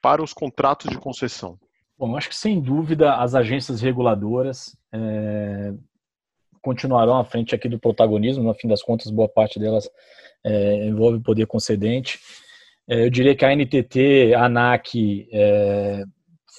para 0.00 0.22
os 0.22 0.32
contratos 0.32 0.88
de 0.88 0.98
concessão? 0.98 1.58
Bom, 1.98 2.14
acho 2.16 2.28
que 2.28 2.36
sem 2.36 2.60
dúvida 2.60 3.14
as 3.14 3.34
agências 3.34 3.80
reguladoras 3.80 4.76
é, 4.92 5.72
continuarão 6.60 7.18
à 7.18 7.24
frente 7.24 7.54
aqui 7.54 7.68
do 7.68 7.78
protagonismo. 7.78 8.44
No 8.44 8.54
fim 8.54 8.68
das 8.68 8.82
contas, 8.82 9.10
boa 9.10 9.28
parte 9.28 9.58
delas 9.58 9.88
é, 10.44 10.86
envolve 10.86 11.20
poder 11.20 11.46
concedente. 11.46 12.18
É, 12.86 13.04
eu 13.04 13.10
diria 13.10 13.34
que 13.34 13.44
a 13.44 13.54
NTT, 13.54 14.34
a 14.34 14.44
ANAC, 14.44 15.26
é, 15.32 16.04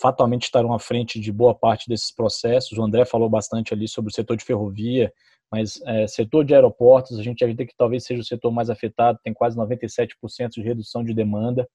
fatalmente 0.01 0.43
estarão 0.43 0.73
à 0.73 0.79
frente 0.79 1.19
de 1.19 1.31
boa 1.31 1.53
parte 1.53 1.87
desses 1.87 2.11
processos. 2.11 2.77
O 2.77 2.83
André 2.83 3.05
falou 3.05 3.29
bastante 3.29 3.73
ali 3.73 3.87
sobre 3.87 4.11
o 4.11 4.13
setor 4.13 4.37
de 4.37 4.43
ferrovia, 4.43 5.11
mas 5.51 5.79
é, 5.85 6.07
setor 6.07 6.43
de 6.45 6.53
aeroportos, 6.53 7.19
a 7.19 7.23
gente 7.23 7.43
acredita 7.43 7.65
que 7.65 7.77
talvez 7.77 8.03
seja 8.03 8.21
o 8.21 8.25
setor 8.25 8.51
mais 8.51 8.69
afetado, 8.69 9.19
tem 9.23 9.33
quase 9.33 9.57
97% 9.57 10.49
de 10.55 10.61
redução 10.61 11.03
de 11.03 11.13
demanda. 11.13 11.67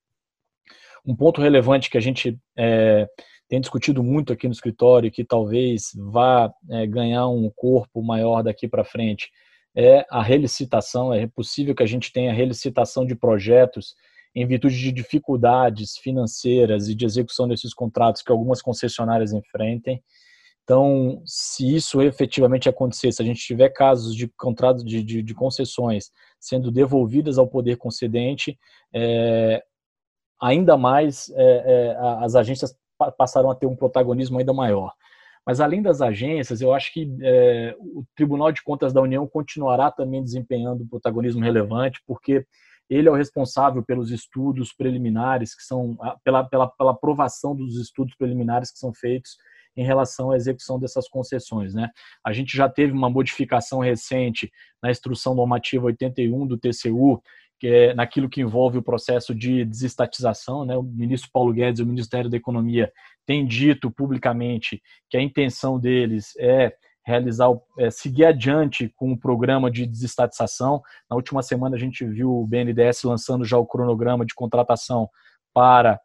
Um 1.05 1.17
ponto 1.17 1.41
relevante 1.41 1.91
que 1.91 1.99
a 1.99 2.01
gente 2.01 2.39
é, 2.57 3.09
tem 3.53 3.61
discutido 3.61 4.03
muito 4.03 4.33
aqui 4.33 4.47
no 4.49 4.55
escritório, 4.55 5.11
que 5.11 5.23
talvez 5.23 5.91
vá 5.95 6.51
é, 6.71 6.87
ganhar 6.87 7.29
um 7.29 7.51
corpo 7.55 8.03
maior 8.03 8.43
daqui 8.43 8.67
para 8.67 8.83
frente, 8.83 9.31
é 9.77 10.07
a 10.09 10.23
relicitação. 10.23 11.13
É 11.13 11.27
possível 11.27 11.75
que 11.75 11.83
a 11.83 11.87
gente 11.87 12.11
tenha 12.11 12.33
relicitação 12.33 13.05
de 13.05 13.15
projetos 13.15 13.95
em 14.35 14.47
virtude 14.47 14.79
de 14.79 14.91
dificuldades 14.91 15.99
financeiras 15.99 16.89
e 16.89 16.95
de 16.95 17.05
execução 17.05 17.47
desses 17.47 17.75
contratos 17.75 18.23
que 18.23 18.33
algumas 18.33 18.63
concessionárias 18.63 19.35
enfrentem. 19.35 20.03
Então, 20.65 21.23
se 21.27 21.77
isso 21.77 22.01
efetivamente 22.01 22.71
acontecer, 22.71 23.13
se 23.13 23.21
a 23.21 23.25
gente 23.27 23.45
tiver 23.45 23.69
casos 23.69 24.17
de 24.17 24.29
contratos 24.29 24.83
de, 24.83 25.03
de, 25.03 25.23
de 25.23 25.35
concessões 25.35 26.11
sendo 26.41 26.71
devolvidas 26.71 27.37
ao 27.37 27.47
poder 27.47 27.77
concedente, 27.77 28.59
é, 28.95 29.63
ainda 30.41 30.79
mais 30.79 31.29
é, 31.37 31.45
é, 31.45 31.97
as 32.25 32.35
agências 32.35 32.75
passarão 33.11 33.51
a 33.51 33.55
ter 33.55 33.67
um 33.67 33.77
protagonismo 33.77 34.39
ainda 34.39 34.53
maior. 34.53 34.93
Mas 35.45 35.61
além 35.61 35.83
das 35.83 36.01
agências, 36.01 36.61
eu 36.61 36.73
acho 36.73 36.93
que 36.93 37.11
é, 37.21 37.75
o 37.79 38.05
Tribunal 38.15 38.53
de 38.53 38.63
Contas 38.63 38.93
da 38.93 39.01
União 39.01 39.27
continuará 39.27 39.91
também 39.91 40.23
desempenhando 40.23 40.85
um 40.85 40.89
protagonismo 40.89 41.43
relevante, 41.43 42.01
porque 42.07 42.47
ele 42.89 43.09
é 43.09 43.11
o 43.11 43.17
responsável 43.17 43.83
pelos 43.83 44.11
estudos 44.11 44.73
preliminares 44.73 45.55
que 45.55 45.63
são 45.63 45.97
pela, 46.23 46.45
pela, 46.45 46.69
pela 46.69 46.91
aprovação 46.93 47.57
dos 47.57 47.77
estudos 47.77 48.15
preliminares 48.15 48.71
que 48.71 48.79
são 48.79 48.93
feitos 48.93 49.37
em 49.77 49.85
relação 49.85 50.31
à 50.31 50.37
execução 50.37 50.79
dessas 50.79 51.09
concessões. 51.09 51.75
Né? 51.75 51.89
A 52.25 52.33
gente 52.33 52.57
já 52.57 52.69
teve 52.69 52.93
uma 52.93 53.09
modificação 53.09 53.81
recente 53.81 54.53
na 54.83 54.91
instrução 54.91 55.35
normativa 55.35 55.87
81 55.87 56.47
do 56.47 56.59
TCU, 56.59 57.23
que 57.63 57.69
é 57.69 57.95
naquilo 57.95 58.29
que 58.29 58.41
envolve 58.41 58.79
o 58.79 58.83
processo 58.83 59.33
de 59.33 59.65
desestatização. 59.65 60.65
Né? 60.65 60.77
O 60.77 60.83
ministro 60.83 61.31
Paulo 61.33 61.53
Guedes 61.53 61.79
e 61.79 61.85
o 61.85 61.87
Ministério 61.87 62.29
da 62.29 62.37
Economia 62.37 62.93
têm 63.25 63.47
dito 63.47 63.89
publicamente 63.89 64.83
que 65.09 65.17
a 65.17 65.23
intenção 65.23 65.79
deles 65.79 66.33
é 66.41 66.75
realizar, 67.07 67.51
é, 67.79 67.89
seguir 67.89 68.25
adiante 68.25 68.93
com 68.97 69.13
o 69.13 69.17
programa 69.17 69.71
de 69.71 69.87
desestatização. 69.87 70.83
Na 71.09 71.15
última 71.15 71.41
semana 71.41 71.77
a 71.77 71.79
gente 71.79 72.05
viu 72.05 72.33
o 72.33 72.45
BNDES 72.45 73.05
lançando 73.05 73.45
já 73.45 73.57
o 73.57 73.65
cronograma 73.65 74.27
de 74.27 74.35
contratação 74.35 75.09
para 75.55 76.01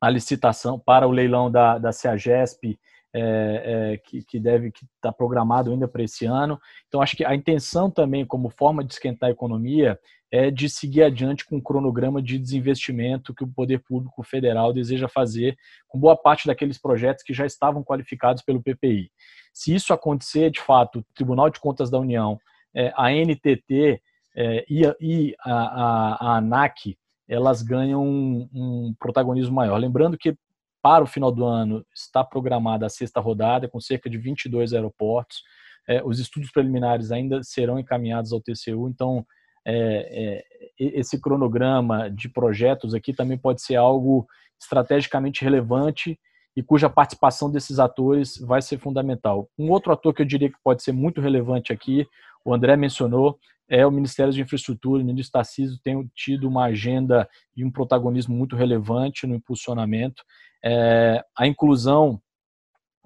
a 0.00 0.10
licitação 0.10 0.80
para 0.80 1.06
o 1.06 1.12
leilão 1.12 1.48
da, 1.48 1.78
da 1.78 1.92
CEAGESP, 1.92 2.76
é, 3.14 3.92
é, 3.92 3.96
que, 3.98 4.22
que 4.24 4.40
deve 4.40 4.68
estar 4.68 4.86
tá 5.00 5.12
programado 5.12 5.70
ainda 5.70 5.86
para 5.86 6.02
esse 6.02 6.24
ano. 6.24 6.58
Então, 6.88 7.02
acho 7.02 7.16
que 7.16 7.24
a 7.24 7.34
intenção 7.34 7.90
também, 7.90 8.24
como 8.24 8.48
forma 8.48 8.82
de 8.82 8.92
esquentar 8.92 9.28
a 9.28 9.32
economia, 9.32 9.98
é 10.30 10.50
de 10.50 10.68
seguir 10.68 11.02
adiante 11.02 11.44
com 11.44 11.58
o 11.58 11.62
cronograma 11.62 12.22
de 12.22 12.38
desinvestimento 12.38 13.34
que 13.34 13.44
o 13.44 13.48
Poder 13.48 13.80
Público 13.80 14.22
Federal 14.22 14.72
deseja 14.72 15.06
fazer 15.06 15.56
com 15.86 15.98
boa 15.98 16.16
parte 16.16 16.46
daqueles 16.46 16.78
projetos 16.78 17.22
que 17.22 17.34
já 17.34 17.44
estavam 17.44 17.84
qualificados 17.84 18.42
pelo 18.42 18.62
PPI. 18.62 19.10
Se 19.52 19.74
isso 19.74 19.92
acontecer, 19.92 20.50
de 20.50 20.60
fato, 20.60 21.00
o 21.00 21.04
Tribunal 21.14 21.50
de 21.50 21.60
Contas 21.60 21.90
da 21.90 21.98
União, 21.98 22.38
é, 22.74 22.90
a 22.96 23.10
NTT 23.10 24.00
é, 24.34 24.64
e, 24.68 24.86
a, 24.86 24.96
e 24.98 25.34
a, 25.44 25.52
a, 25.52 26.14
a 26.14 26.36
ANAC 26.38 26.96
elas 27.28 27.62
ganham 27.62 28.02
um, 28.02 28.48
um 28.52 28.94
protagonismo 28.98 29.54
maior. 29.54 29.78
Lembrando 29.78 30.18
que 30.18 30.34
para 30.82 31.04
o 31.04 31.06
final 31.06 31.30
do 31.30 31.44
ano 31.44 31.86
está 31.94 32.24
programada 32.24 32.84
a 32.84 32.90
sexta 32.90 33.20
rodada, 33.20 33.68
com 33.68 33.80
cerca 33.80 34.10
de 34.10 34.18
22 34.18 34.74
aeroportos. 34.74 35.42
É, 35.88 36.02
os 36.04 36.18
estudos 36.18 36.50
preliminares 36.50 37.12
ainda 37.12 37.42
serão 37.42 37.78
encaminhados 37.78 38.32
ao 38.32 38.40
TCU, 38.40 38.88
então 38.88 39.24
é, 39.64 40.40
é, 40.40 40.44
esse 40.78 41.20
cronograma 41.20 42.10
de 42.10 42.28
projetos 42.28 42.94
aqui 42.94 43.12
também 43.12 43.38
pode 43.38 43.62
ser 43.62 43.76
algo 43.76 44.26
estrategicamente 44.60 45.42
relevante 45.42 46.18
e 46.56 46.62
cuja 46.62 46.90
participação 46.90 47.50
desses 47.50 47.78
atores 47.78 48.36
vai 48.38 48.60
ser 48.60 48.78
fundamental. 48.78 49.48
Um 49.58 49.70
outro 49.70 49.92
ator 49.92 50.12
que 50.12 50.22
eu 50.22 50.26
diria 50.26 50.50
que 50.50 50.58
pode 50.62 50.82
ser 50.82 50.92
muito 50.92 51.20
relevante 51.20 51.72
aqui, 51.72 52.06
o 52.44 52.52
André 52.52 52.76
mencionou, 52.76 53.38
é 53.68 53.86
o 53.86 53.90
Ministério 53.90 54.32
de 54.32 54.40
Infraestrutura, 54.40 55.02
o 55.02 55.06
ministro 55.06 55.32
Tarcísio 55.32 55.78
tem 55.82 56.10
tido 56.14 56.48
uma 56.48 56.64
agenda 56.64 57.28
e 57.56 57.64
um 57.64 57.70
protagonismo 57.70 58.34
muito 58.34 58.56
relevante 58.56 59.26
no 59.26 59.34
impulsionamento. 59.34 60.22
É, 60.64 61.24
a 61.36 61.46
inclusão 61.46 62.20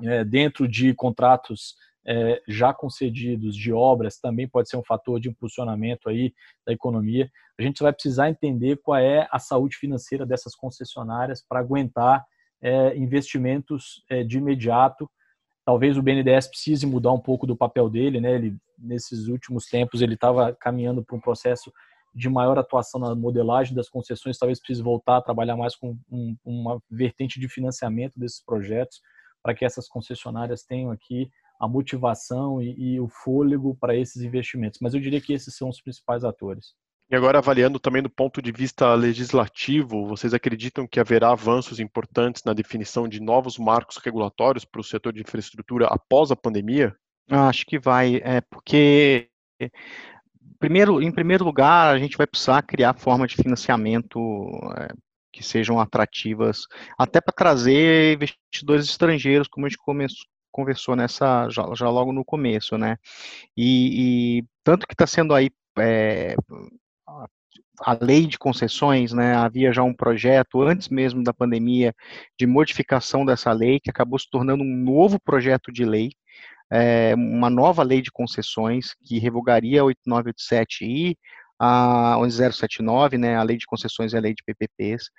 é, 0.03 0.25
dentro 0.25 0.67
de 0.69 0.93
contratos 0.95 1.77
é, 2.07 2.41
já 2.47 2.73
concedidos 2.73 3.57
de 3.57 3.73
obras 3.73 4.19
também 4.19 4.49
pode 4.49 4.69
ser 4.69 4.77
um 4.77 4.85
fator 4.85 5.19
de 5.19 5.29
impulsionamento 5.29 6.09
aí 6.09 6.33
da 6.65 6.73
economia. 6.73 7.31
A 7.59 7.63
gente 7.63 7.83
vai 7.83 7.93
precisar 7.93 8.31
entender 8.31 8.77
qual 8.77 8.99
é 8.99 9.29
a 9.31 9.39
saúde 9.39 9.77
financeira 9.77 10.25
dessas 10.25 10.55
concessionárias 10.55 11.45
para 11.47 11.61
aguentar 11.61 12.25
é, 12.63 12.97
investimentos 12.97 14.05
é, 14.09 14.23
de 14.23 14.39
imediato 14.39 15.11
talvez 15.67 15.99
o 15.99 16.03
BNDES 16.03 16.47
precise 16.47 16.87
mudar 16.87 17.13
um 17.13 17.19
pouco 17.19 17.47
do 17.47 17.57
papel 17.57 17.91
dele, 17.91 18.21
né? 18.21 18.37
Ele 18.37 18.57
nesses 18.79 19.27
últimos 19.27 19.67
tempos 19.67 20.01
ele 20.01 20.15
estava 20.15 20.55
caminhando 20.55 21.05
para 21.05 21.17
um 21.17 21.21
processo 21.21 21.73
de 22.15 22.31
maior 22.31 22.57
atuação 22.57 23.01
na 23.01 23.15
modelagem 23.15 23.75
das 23.75 23.91
concessões, 23.91 24.39
talvez 24.39 24.59
precise 24.59 24.83
voltar 24.83 25.19
a 25.19 25.23
trabalhar 25.23 25.57
mais 25.57 25.75
com 25.75 25.99
um, 26.11 26.37
uma 26.45 26.81
vertente 26.91 27.39
de 27.41 27.49
financiamento 27.49 28.19
desses 28.19 28.43
projetos, 28.43 29.03
para 29.43 29.55
que 29.55 29.65
essas 29.65 29.89
concessionárias 29.89 30.63
tenham 30.63 30.91
aqui 30.91 31.31
a 31.61 31.67
motivação 31.67 32.63
e, 32.63 32.95
e 32.95 33.01
o 33.01 33.09
fôlego 33.09 33.77
para 33.77 33.97
esses 33.97 34.23
investimentos. 34.23 34.79
Mas 34.81 34.95
eu 34.95 35.01
diria 35.01 35.21
que 35.21 35.33
esses 35.33 35.55
são 35.57 35.69
os 35.69 35.81
principais 35.81 36.25
atores. 36.25 36.75
E 37.09 37.15
agora, 37.15 37.39
avaliando 37.39 37.79
também 37.79 38.03
do 38.03 38.11
ponto 38.11 38.43
de 38.43 38.51
vista 38.51 38.93
legislativo, 38.95 40.07
vocês 40.07 40.35
acreditam 40.35 40.89
que 40.89 40.99
haverá 40.99 41.31
avanços 41.31 41.79
importantes 41.79 42.43
na 42.45 42.53
definição 42.53 43.09
de 43.09 43.21
novos 43.21 43.59
marcos 43.59 43.97
regulatórios 43.99 44.65
para 44.65 44.81
o 44.81 44.85
setor 44.85 45.13
de 45.13 45.21
infraestrutura 45.21 45.87
após 45.87 46.33
a 46.33 46.37
pandemia? 46.37 46.97
Acho 47.31 47.65
que 47.65 47.79
vai, 47.79 48.21
é 48.25 48.41
porque 48.41 49.29
primeiro, 50.59 51.01
em 51.01 51.13
primeiro 51.13 51.45
lugar, 51.45 51.95
a 51.95 51.99
gente 51.99 52.17
vai 52.17 52.27
precisar 52.27 52.63
criar 52.63 52.95
formas 52.95 53.31
de 53.31 53.37
financiamento 53.37 54.19
é, 54.77 54.89
que 55.33 55.43
sejam 55.43 55.79
atrativas, 55.79 56.67
até 56.99 57.21
para 57.21 57.35
trazer 57.35 58.15
investidores 58.15 58.87
estrangeiros, 58.89 59.49
como 59.49 59.67
a 59.67 59.69
gente 59.69 59.79
começou, 59.79 60.27
conversou 60.51 60.97
nessa 60.97 61.49
já, 61.51 61.63
já, 61.75 61.89
logo 61.89 62.13
no 62.13 62.25
começo, 62.25 62.79
né? 62.79 62.97
E, 63.57 64.39
e 64.39 64.45
tanto 64.65 64.87
que 64.87 64.95
está 64.95 65.07
sendo 65.07 65.35
aí 65.35 65.51
é, 65.79 66.35
a 67.81 67.97
lei 68.01 68.27
de 68.27 68.39
concessões, 68.39 69.13
né, 69.13 69.35
havia 69.35 69.73
já 69.73 69.83
um 69.83 69.95
projeto 69.95 70.63
antes 70.63 70.89
mesmo 70.89 71.23
da 71.23 71.33
pandemia 71.33 71.95
de 72.39 72.47
modificação 72.47 73.25
dessa 73.25 73.53
lei, 73.53 73.81
que 73.81 73.91
acabou 73.91 74.19
se 74.19 74.29
tornando 74.31 74.63
um 74.63 74.77
novo 74.77 75.19
projeto 75.21 75.73
de 75.73 75.85
lei, 75.85 76.11
é, 76.71 77.15
uma 77.15 77.51
nova 77.51 77.83
lei 77.83 78.03
de 78.03 78.11
concessões 78.11 78.95
que 79.05 79.19
revogaria 79.19 79.81
a 79.81 79.85
8987 79.85 80.85
e 80.85 81.19
a 81.59 82.17
11079, 82.19 83.19
né, 83.19 83.37
a 83.37 83.43
lei 83.43 83.57
de 83.57 83.67
concessões 83.67 84.13
e 84.13 84.17
a 84.17 84.21
lei 84.21 84.35
de 84.35 84.43
PPPs. 84.45 85.11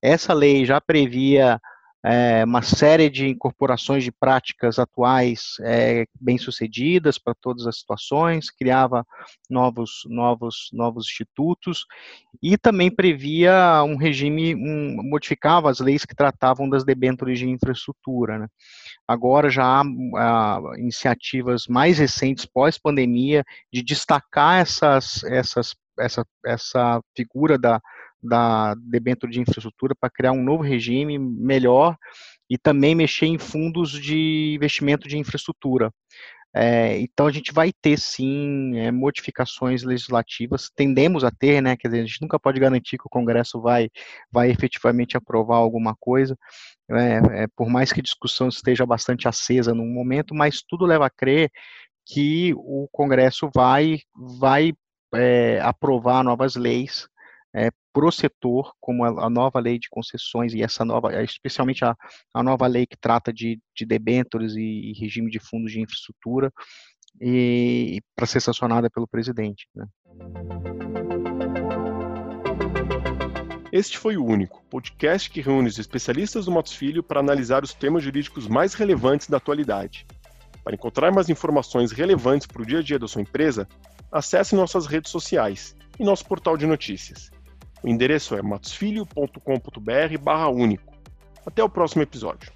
Essa 0.00 0.32
lei 0.32 0.64
já 0.64 0.80
previa 0.80 1.60
é, 2.04 2.44
uma 2.44 2.62
série 2.62 3.08
de 3.08 3.28
incorporações 3.28 4.02
de 4.02 4.10
práticas 4.10 4.78
atuais 4.78 5.54
é, 5.60 6.04
bem-sucedidas 6.20 7.16
para 7.16 7.34
todas 7.34 7.66
as 7.66 7.78
situações, 7.78 8.50
criava 8.50 9.06
novos, 9.48 10.02
novos, 10.06 10.68
novos 10.72 11.06
institutos 11.06 11.86
e 12.42 12.58
também 12.58 12.90
previa 12.90 13.84
um 13.84 13.96
regime, 13.96 14.54
um, 14.54 15.00
modificava 15.08 15.70
as 15.70 15.78
leis 15.78 16.04
que 16.04 16.14
tratavam 16.14 16.68
das 16.68 16.84
debêntures 16.84 17.38
de 17.38 17.48
infraestrutura. 17.48 18.36
Né? 18.36 18.48
Agora 19.06 19.48
já 19.48 19.82
há, 19.82 20.60
iniciativas 20.76 21.68
mais 21.68 21.98
recentes, 21.98 22.44
pós-pandemia, 22.44 23.44
de 23.72 23.80
destacar 23.80 24.60
essas, 24.60 25.22
essas, 25.24 25.74
essa, 26.00 26.26
essa 26.44 27.00
figura 27.16 27.56
da 27.56 27.80
da 28.22 28.74
debênture 28.74 29.32
de 29.32 29.40
infraestrutura 29.40 29.94
para 29.98 30.10
criar 30.10 30.32
um 30.32 30.42
novo 30.42 30.62
regime 30.62 31.18
melhor 31.18 31.96
e 32.48 32.58
também 32.58 32.94
mexer 32.94 33.26
em 33.26 33.38
fundos 33.38 33.90
de 33.90 34.54
investimento 34.54 35.08
de 35.08 35.18
infraestrutura. 35.18 35.90
É, 36.54 36.98
então 37.00 37.26
a 37.26 37.32
gente 37.32 37.50
vai 37.50 37.72
ter 37.72 37.98
sim 37.98 38.76
é, 38.76 38.92
modificações 38.92 39.82
legislativas, 39.82 40.70
tendemos 40.76 41.24
a 41.24 41.30
ter, 41.30 41.62
né? 41.62 41.76
Quer 41.78 41.88
dizer, 41.88 42.02
a 42.02 42.06
gente 42.06 42.20
nunca 42.20 42.38
pode 42.38 42.60
garantir 42.60 42.98
que 42.98 43.06
o 43.06 43.10
Congresso 43.10 43.58
vai, 43.60 43.88
vai 44.30 44.50
efetivamente 44.50 45.16
aprovar 45.16 45.56
alguma 45.56 45.96
coisa, 45.98 46.36
é, 46.90 47.44
é 47.44 47.46
por 47.56 47.70
mais 47.70 47.90
que 47.90 48.00
a 48.00 48.02
discussão 48.02 48.48
esteja 48.48 48.84
bastante 48.84 49.26
acesa 49.26 49.74
no 49.74 49.86
momento, 49.86 50.34
mas 50.34 50.62
tudo 50.62 50.84
leva 50.84 51.06
a 51.06 51.10
crer 51.10 51.50
que 52.04 52.52
o 52.56 52.86
Congresso 52.92 53.48
vai, 53.54 54.00
vai 54.38 54.74
é, 55.14 55.58
aprovar 55.62 56.22
novas 56.22 56.54
leis 56.54 57.08
é, 57.54 57.70
para 57.92 58.06
o 58.06 58.12
setor, 58.12 58.72
como 58.80 59.04
a, 59.04 59.26
a, 59.26 59.30
nova 59.30 59.60
lei 59.60 59.78
de 59.78 59.88
concessões 59.90 60.54
e 60.54 60.62
essa 60.62 60.84
nova, 60.84 61.12
é, 61.14 61.22
especialmente 61.22 61.84
a, 61.84 61.94
a 62.34 62.42
nova 62.42 62.66
lei 62.66 62.86
que 62.86 62.96
trata 62.96 63.32
de, 63.32 63.60
de 63.76 63.84
debêntures 63.84 64.54
e, 64.54 64.90
e 64.90 64.92
regime 64.98 65.30
de 65.30 65.38
fundos 65.38 65.72
de 65.72 65.80
infraestrutura, 65.80 66.52
e 67.20 68.00
para 68.16 68.26
ser 68.26 68.40
sancionada 68.40 68.88
pelo 68.88 69.06
presidente. 69.06 69.68
Né? 69.74 69.86
Este 73.70 73.96
foi 73.96 74.16
o 74.16 74.24
único 74.24 74.62
podcast 74.64 75.30
que 75.30 75.40
reúne 75.40 75.68
os 75.68 75.78
especialistas 75.78 76.44
do 76.44 76.52
Matos 76.52 76.74
Filho 76.74 77.02
para 77.02 77.20
analisar 77.20 77.64
os 77.64 77.72
temas 77.72 78.02
jurídicos 78.02 78.46
mais 78.46 78.74
relevantes 78.74 79.28
da 79.28 79.38
atualidade. 79.38 80.06
Para 80.62 80.74
encontrar 80.74 81.10
mais 81.10 81.28
informações 81.28 81.90
relevantes 81.90 82.46
para 82.46 82.62
o 82.62 82.66
dia 82.66 82.78
a 82.78 82.82
dia 82.82 82.98
da 82.98 83.08
sua 83.08 83.22
empresa, 83.22 83.66
acesse 84.10 84.54
nossas 84.54 84.86
redes 84.86 85.10
sociais 85.10 85.74
e 85.98 86.04
nosso 86.04 86.26
portal 86.26 86.56
de 86.56 86.66
notícias. 86.66 87.30
O 87.82 87.88
endereço 87.88 88.36
é 88.36 88.42
matosfilho.com.br 88.42 90.18
barra 90.20 90.48
único. 90.48 90.92
Até 91.44 91.62
o 91.62 91.68
próximo 91.68 92.02
episódio. 92.02 92.52